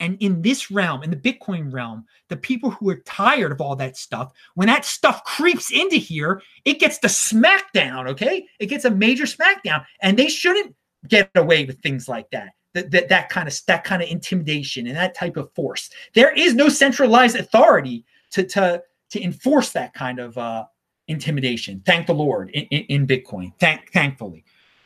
And 0.00 0.16
in 0.18 0.42
this 0.42 0.68
realm, 0.68 1.04
in 1.04 1.10
the 1.10 1.16
Bitcoin 1.16 1.72
realm, 1.72 2.06
the 2.28 2.36
people 2.36 2.70
who 2.70 2.90
are 2.90 3.02
tired 3.06 3.52
of 3.52 3.60
all 3.60 3.76
that 3.76 3.96
stuff, 3.96 4.32
when 4.54 4.66
that 4.66 4.84
stuff 4.84 5.22
creeps 5.22 5.70
into 5.70 5.94
here, 5.94 6.42
it 6.64 6.80
gets 6.80 6.98
the 6.98 7.06
smackdown, 7.06 8.08
okay? 8.08 8.44
It 8.58 8.66
gets 8.66 8.84
a 8.84 8.90
major 8.90 9.24
smackdown. 9.24 9.84
And 10.00 10.18
they 10.18 10.28
shouldn't 10.28 10.74
get 11.06 11.30
away 11.36 11.66
with 11.66 11.80
things 11.80 12.08
like 12.08 12.28
that. 12.32 12.48
That, 12.74 12.90
that, 12.90 13.08
that 13.10 13.28
kind 13.28 13.46
of 13.46 13.60
that 13.66 13.84
kind 13.84 14.02
of 14.02 14.08
intimidation 14.08 14.86
and 14.86 14.96
that 14.96 15.14
type 15.14 15.36
of 15.36 15.52
force. 15.52 15.90
There 16.14 16.32
is 16.32 16.54
no 16.54 16.70
centralized 16.70 17.36
authority 17.36 18.04
to 18.30 18.44
to 18.44 18.82
to 19.10 19.22
enforce 19.22 19.72
that 19.72 19.92
kind 19.92 20.18
of 20.18 20.38
uh, 20.38 20.64
intimidation. 21.06 21.82
Thank 21.84 22.06
the 22.06 22.14
Lord 22.14 22.48
in, 22.50 22.64
in, 22.64 22.84
in 22.84 23.06
Bitcoin. 23.06 23.52
Thank 23.60 23.92
thankfully. 23.92 24.44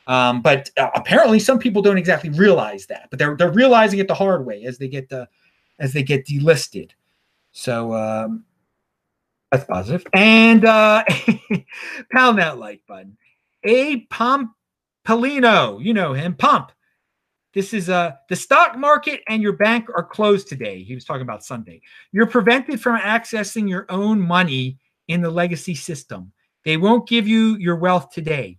Um, 0.08 0.40
but 0.40 0.70
uh, 0.76 0.90
apparently, 0.94 1.38
some 1.38 1.58
people 1.58 1.82
don't 1.82 1.98
exactly 1.98 2.30
realize 2.30 2.86
that, 2.86 3.08
but 3.10 3.18
they're 3.18 3.36
they're 3.36 3.52
realizing 3.52 3.98
it 3.98 4.08
the 4.08 4.14
hard 4.14 4.44
way 4.46 4.64
as 4.64 4.78
they 4.78 4.88
get 4.88 5.08
the 5.08 5.28
as 5.78 5.92
they 5.92 6.02
get 6.02 6.26
delisted. 6.26 6.90
So 7.52 7.94
um, 7.94 8.44
that's 9.50 9.64
positive. 9.64 10.06
And 10.12 10.64
uh, 10.64 11.04
pound 12.12 12.38
that 12.38 12.58
like 12.58 12.82
button. 12.86 13.16
A 13.64 14.00
Pomp 14.10 14.52
Polino, 15.04 15.82
you 15.82 15.94
know 15.94 16.12
him, 16.12 16.34
Pump. 16.34 16.72
This 17.56 17.72
is 17.72 17.88
uh 17.88 18.12
the 18.28 18.36
stock 18.36 18.76
market 18.76 19.22
and 19.28 19.40
your 19.40 19.54
bank 19.54 19.88
are 19.96 20.04
closed 20.04 20.46
today. 20.46 20.82
He 20.82 20.94
was 20.94 21.06
talking 21.06 21.22
about 21.22 21.42
Sunday. 21.42 21.80
You're 22.12 22.26
prevented 22.26 22.82
from 22.82 23.00
accessing 23.00 23.66
your 23.66 23.86
own 23.88 24.20
money 24.20 24.76
in 25.08 25.22
the 25.22 25.30
legacy 25.30 25.74
system. 25.74 26.32
They 26.66 26.76
won't 26.76 27.08
give 27.08 27.26
you 27.26 27.56
your 27.56 27.76
wealth 27.76 28.10
today. 28.10 28.58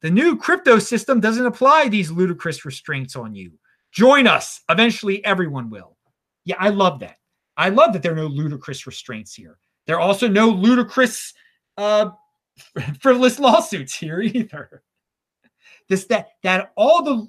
The 0.00 0.12
new 0.12 0.36
crypto 0.36 0.78
system 0.78 1.18
doesn't 1.18 1.44
apply 1.44 1.88
these 1.88 2.12
ludicrous 2.12 2.64
restraints 2.64 3.16
on 3.16 3.34
you. 3.34 3.50
Join 3.90 4.28
us. 4.28 4.60
Eventually, 4.68 5.24
everyone 5.24 5.68
will. 5.68 5.96
Yeah, 6.44 6.56
I 6.60 6.68
love 6.68 7.00
that. 7.00 7.16
I 7.56 7.70
love 7.70 7.92
that 7.94 8.02
there 8.04 8.12
are 8.12 8.14
no 8.14 8.28
ludicrous 8.28 8.86
restraints 8.86 9.34
here. 9.34 9.58
There 9.88 9.96
are 9.96 10.00
also 10.00 10.28
no 10.28 10.50
ludicrous, 10.50 11.34
uh, 11.78 12.10
frivolous 13.00 13.40
lawsuits 13.40 13.96
here 13.96 14.20
either 14.20 14.84
this 15.88 16.06
that 16.06 16.28
that 16.42 16.72
all 16.76 17.02
the 17.02 17.28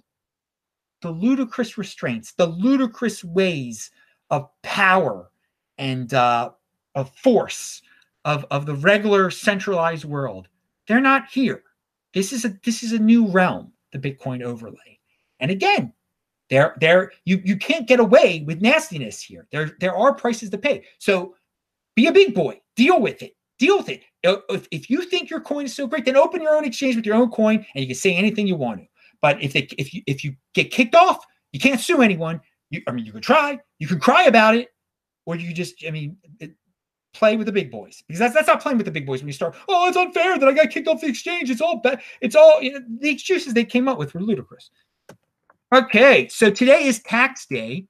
the 1.08 1.14
ludicrous 1.14 1.78
restraints, 1.78 2.34
the 2.34 2.46
ludicrous 2.46 3.24
ways 3.24 3.92
of 4.30 4.50
power 4.62 5.32
and 5.78 6.14
uh, 6.14 6.52
of 6.96 7.16
force 7.16 7.82
of 8.26 8.46
of 8.52 8.66
the 8.66 8.76
regular 8.76 9.32
centralized 9.32 10.04
world, 10.04 10.50
they're 10.86 11.00
not 11.00 11.30
here. 11.32 11.64
This 12.14 12.34
is 12.34 12.44
a 12.44 12.60
this 12.66 12.84
is 12.84 12.92
a 12.92 13.00
new 13.00 13.26
realm, 13.30 13.72
the 13.94 14.00
Bitcoin 14.00 14.44
overlay. 14.44 15.00
And 15.40 15.50
again, 15.50 15.94
there 16.50 16.76
there 16.82 17.14
you 17.24 17.42
you 17.46 17.56
can't 17.56 17.88
get 17.88 18.02
away 18.02 18.44
with 18.46 18.62
nastiness 18.62 19.22
here. 19.22 19.48
There 19.54 19.78
there 19.80 19.96
are 19.96 20.14
prices 20.14 20.50
to 20.50 20.58
pay. 20.58 20.84
So 20.98 21.36
be 21.96 22.08
a 22.08 22.12
big 22.12 22.36
boy, 22.36 22.60
deal 22.76 23.00
with 23.00 23.22
it. 23.22 23.38
Deal 23.60 23.78
with 23.78 23.90
it. 23.90 24.04
If, 24.24 24.68
if 24.72 24.90
you 24.90 25.04
think 25.04 25.30
your 25.30 25.40
coin 25.40 25.66
is 25.66 25.74
so 25.74 25.88
great, 25.88 26.06
then 26.06 26.18
open 26.18 26.42
your 26.42 26.56
own 26.56 26.66
exchange 26.66 26.96
with 26.96 27.06
your 27.06 27.16
own 27.16 27.32
coin 27.32 27.66
and 27.74 27.82
you 27.82 27.88
can 27.88 27.96
say 27.96 28.14
anything 28.14 28.46
you 28.46 28.56
want 28.56 28.82
to. 28.82 28.88
But 29.22 29.42
if 29.42 29.54
they, 29.54 29.68
if 29.78 29.94
you 29.94 30.02
if 30.08 30.24
you 30.24 30.36
get 30.54 30.72
kicked 30.72 30.96
off, 30.96 31.26
you 31.52 31.60
can't 31.60 31.80
sue 31.80 32.02
anyone. 32.02 32.42
You, 32.70 32.82
I 32.88 32.92
mean, 32.92 33.06
you 33.06 33.12
can 33.12 33.22
try, 33.22 33.60
you 33.80 33.88
can 33.88 34.00
cry 34.00 34.24
about 34.26 34.56
it, 34.56 34.70
or 35.26 35.36
you 35.36 35.54
just, 35.54 35.84
I 35.88 35.92
mean, 35.92 36.18
it, 36.40 36.52
play 37.14 37.36
with 37.36 37.48
the 37.48 37.52
big 37.52 37.72
boys 37.72 38.04
because 38.08 38.20
that's 38.20 38.34
that's 38.34 38.48
not 38.48 38.62
playing 38.62 38.78
with 38.78 38.86
the 38.86 38.92
big 38.92 39.06
boys 39.06 39.22
when 39.22 39.28
you 39.28 39.34
start. 39.34 39.56
Oh, 39.68 39.88
it's 39.88 39.98
unfair 39.98 40.38
that 40.38 40.48
I 40.48 40.54
got 40.54 40.70
kicked 40.70 40.88
off 40.88 41.02
the 41.02 41.08
exchange. 41.08 41.50
It's 41.50 41.62
all 41.62 41.78
bad. 41.78 42.02
It's 42.22 42.36
all 42.36 42.62
you 42.62 42.74
know, 42.74 42.80
the 43.00 43.10
excuses 43.10 43.54
they 43.54 43.66
came 43.66 43.88
up 43.88 43.98
with 43.98 44.14
were 44.14 44.22
ludicrous. 44.22 44.70
Okay, 45.74 46.28
so 46.30 46.50
today 46.50 46.86
is 46.86 47.02
tax 47.02 47.46
day, 47.46 47.88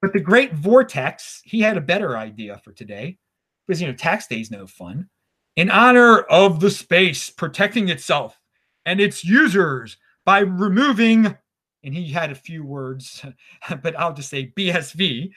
but 0.00 0.12
the 0.12 0.20
great 0.20 0.54
Vortex, 0.54 1.42
he 1.44 1.60
had 1.60 1.76
a 1.76 1.82
better 1.82 2.16
idea 2.16 2.60
for 2.64 2.72
today 2.72 3.18
because, 3.66 3.80
you 3.80 3.88
know, 3.88 3.94
tax 3.94 4.26
day 4.26 4.40
is 4.40 4.50
no 4.50 4.66
fun. 4.66 5.08
In 5.56 5.70
honor 5.70 6.20
of 6.20 6.60
the 6.60 6.70
space 6.70 7.28
protecting 7.28 7.88
itself 7.88 8.38
and 8.86 9.00
its 9.00 9.22
users 9.22 9.98
by 10.24 10.38
removing, 10.38 11.36
and 11.84 11.94
he 11.94 12.10
had 12.10 12.30
a 12.30 12.34
few 12.34 12.64
words, 12.64 13.22
but 13.82 13.98
I'll 13.98 14.14
just 14.14 14.30
say 14.30 14.52
BSV. 14.56 15.30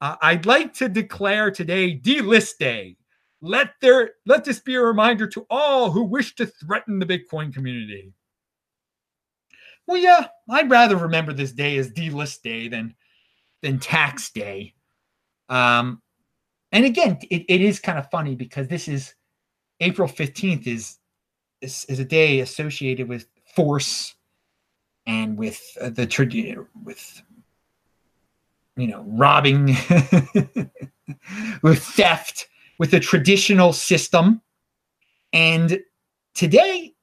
Uh, 0.00 0.16
I'd 0.20 0.46
like 0.46 0.74
to 0.74 0.88
declare 0.88 1.52
today 1.52 1.96
delist 1.96 2.58
day. 2.58 2.96
Let 3.40 3.74
there 3.80 4.12
let 4.24 4.44
this 4.44 4.58
be 4.58 4.74
a 4.74 4.80
reminder 4.80 5.28
to 5.28 5.46
all 5.50 5.90
who 5.90 6.02
wish 6.02 6.34
to 6.36 6.46
threaten 6.46 6.98
the 6.98 7.06
Bitcoin 7.06 7.52
community. 7.52 8.12
Well, 9.86 9.98
yeah, 9.98 10.28
I'd 10.50 10.70
rather 10.70 10.96
remember 10.96 11.32
this 11.32 11.52
day 11.52 11.76
as 11.76 11.92
delist 11.92 12.42
day 12.42 12.66
than 12.66 12.96
than 13.62 13.78
tax 13.78 14.30
day. 14.30 14.74
Um, 15.48 16.02
and 16.72 16.84
again, 16.84 17.18
it, 17.30 17.44
it 17.48 17.60
is 17.60 17.78
kind 17.78 17.98
of 17.98 18.10
funny 18.10 18.34
because 18.34 18.68
this 18.68 18.88
is 18.88 19.14
April 19.80 20.08
15th 20.08 20.66
is, 20.66 20.98
is, 21.66 21.84
is 21.88 21.98
a 21.98 22.04
day 22.04 22.40
associated 22.40 23.08
with 23.08 23.26
force 23.54 24.14
and 25.06 25.36
with 25.36 25.60
uh, 25.80 25.90
the 25.90 26.06
with 26.84 27.22
you 28.76 28.86
know 28.86 29.04
robbing 29.06 29.66
with 31.62 31.82
theft 31.82 32.48
with 32.78 32.90
the 32.90 33.00
traditional 33.00 33.72
system. 33.72 34.40
And 35.32 35.80
today 36.34 36.94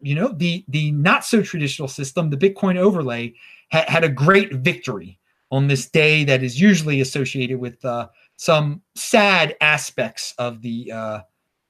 you 0.00 0.14
know 0.14 0.28
the 0.28 0.64
the 0.68 0.92
not 0.92 1.24
so 1.24 1.42
traditional 1.42 1.88
system 1.88 2.30
the 2.30 2.36
bitcoin 2.36 2.76
overlay 2.76 3.34
ha- 3.72 3.84
had 3.88 4.04
a 4.04 4.08
great 4.08 4.52
victory 4.54 5.18
on 5.50 5.66
this 5.66 5.88
day 5.88 6.24
that 6.24 6.42
is 6.42 6.60
usually 6.60 7.00
associated 7.00 7.58
with 7.58 7.84
uh, 7.84 8.06
some 8.36 8.82
sad 8.94 9.56
aspects 9.60 10.34
of 10.38 10.62
the 10.62 10.92
uh, 10.92 11.20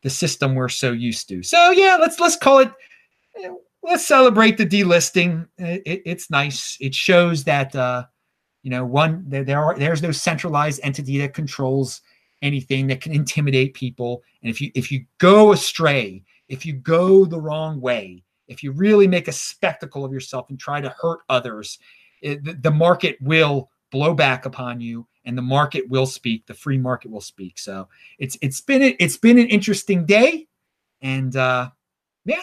the 0.03 0.11
system 0.11 0.55
we're 0.55 0.69
so 0.69 0.93
used 0.93 1.29
to. 1.29 1.43
So 1.43 1.71
yeah 1.71 1.97
let's 2.01 2.21
let's 2.21 2.37
call 2.37 2.59
it 2.59 2.73
let's 3.83 4.07
celebrate 4.07 4.57
the 4.57 4.67
delisting. 4.67 5.47
It, 5.59 6.03
it's 6.05 6.31
nice. 6.31 6.77
It 6.81 6.95
shows 6.95 7.45
that 7.45 7.75
uh, 7.75 8.05
you 8.63 8.71
know 8.71 8.85
one 8.85 9.25
there, 9.27 9.45
there 9.45 9.63
are 9.63 9.79
there's 9.79 10.03
no 10.03 10.13
centralized 10.13 10.81
entity 10.83 11.19
that 11.19 11.35
controls 11.35 12.01
anything 12.43 12.87
that 12.87 13.01
can 13.01 13.13
intimidate 13.13 13.75
people. 13.75 14.23
And 14.43 14.51
if 14.51 14.61
you 14.61 14.71
if 14.75 14.93
you 14.93 15.05
go 15.19 15.53
astray 15.53 16.25
if 16.49 16.65
you 16.65 16.73
go 16.73 17.25
the 17.25 17.41
wrong 17.41 17.81
way, 17.81 18.25
if 18.49 18.63
you 18.63 18.73
really 18.73 19.07
make 19.07 19.29
a 19.29 19.33
spectacle 19.33 20.05
of 20.05 20.13
yourself 20.13 20.49
and 20.49 20.59
try 20.59 20.81
to 20.81 20.95
hurt 21.01 21.21
others, 21.29 21.79
it, 22.23 22.63
the 22.63 22.71
market 22.71 23.17
will 23.21 23.71
blow 23.91 24.15
back 24.15 24.47
upon 24.47 24.81
you 24.81 25.07
and 25.25 25.37
the 25.37 25.43
market 25.43 25.89
will 25.89 26.07
speak 26.07 26.47
the 26.47 26.55
free 26.55 26.79
market 26.79 27.11
will 27.11 27.21
speak. 27.21 27.59
So 27.59 27.89
it's 28.19 28.37
it's 28.43 28.61
been 28.61 28.97
it's 28.99 29.17
been 29.17 29.39
an 29.39 29.49
interesting 29.49 30.07
day. 30.07 30.47
And 31.01 31.35
uh 31.37 31.71
yeah 32.25 32.43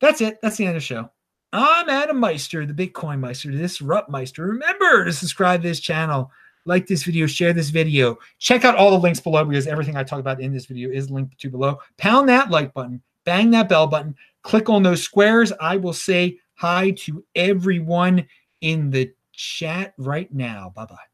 that's 0.00 0.20
it. 0.20 0.40
That's 0.42 0.56
the 0.56 0.64
end 0.64 0.76
of 0.76 0.82
the 0.82 0.86
show. 0.86 1.10
I'm 1.52 1.88
adam 1.88 2.18
meister 2.18 2.64
the 2.64 2.74
bitcoin 2.74 3.20
meister 3.20 3.50
disrupt 3.50 4.10
meister. 4.10 4.46
Remember 4.46 5.04
to 5.04 5.12
subscribe 5.12 5.62
to 5.62 5.68
this 5.68 5.80
channel 5.80 6.30
like 6.66 6.86
this 6.86 7.02
video 7.04 7.26
share 7.26 7.52
this 7.52 7.70
video. 7.70 8.18
Check 8.38 8.64
out 8.64 8.76
all 8.76 8.90
the 8.90 8.98
links 8.98 9.20
below 9.20 9.44
because 9.44 9.66
everything 9.66 9.96
i 9.96 10.04
talk 10.04 10.20
about 10.20 10.40
in 10.40 10.52
this 10.52 10.66
video 10.66 10.90
is 10.90 11.10
linked 11.10 11.38
to 11.38 11.50
below. 11.50 11.78
Pound 11.96 12.28
that 12.28 12.50
like 12.50 12.72
button 12.74 13.02
bang 13.24 13.50
that 13.50 13.68
bell 13.68 13.86
button, 13.86 14.14
click 14.42 14.68
on 14.68 14.82
those 14.82 15.02
squares. 15.02 15.52
I 15.60 15.76
will 15.76 15.92
say 15.92 16.38
hi 16.54 16.92
to 16.98 17.24
everyone 17.34 18.26
in 18.60 18.90
the 18.90 19.12
chat 19.32 19.94
right 19.98 20.32
now. 20.32 20.72
Bye 20.74 20.86
bye. 20.86 21.09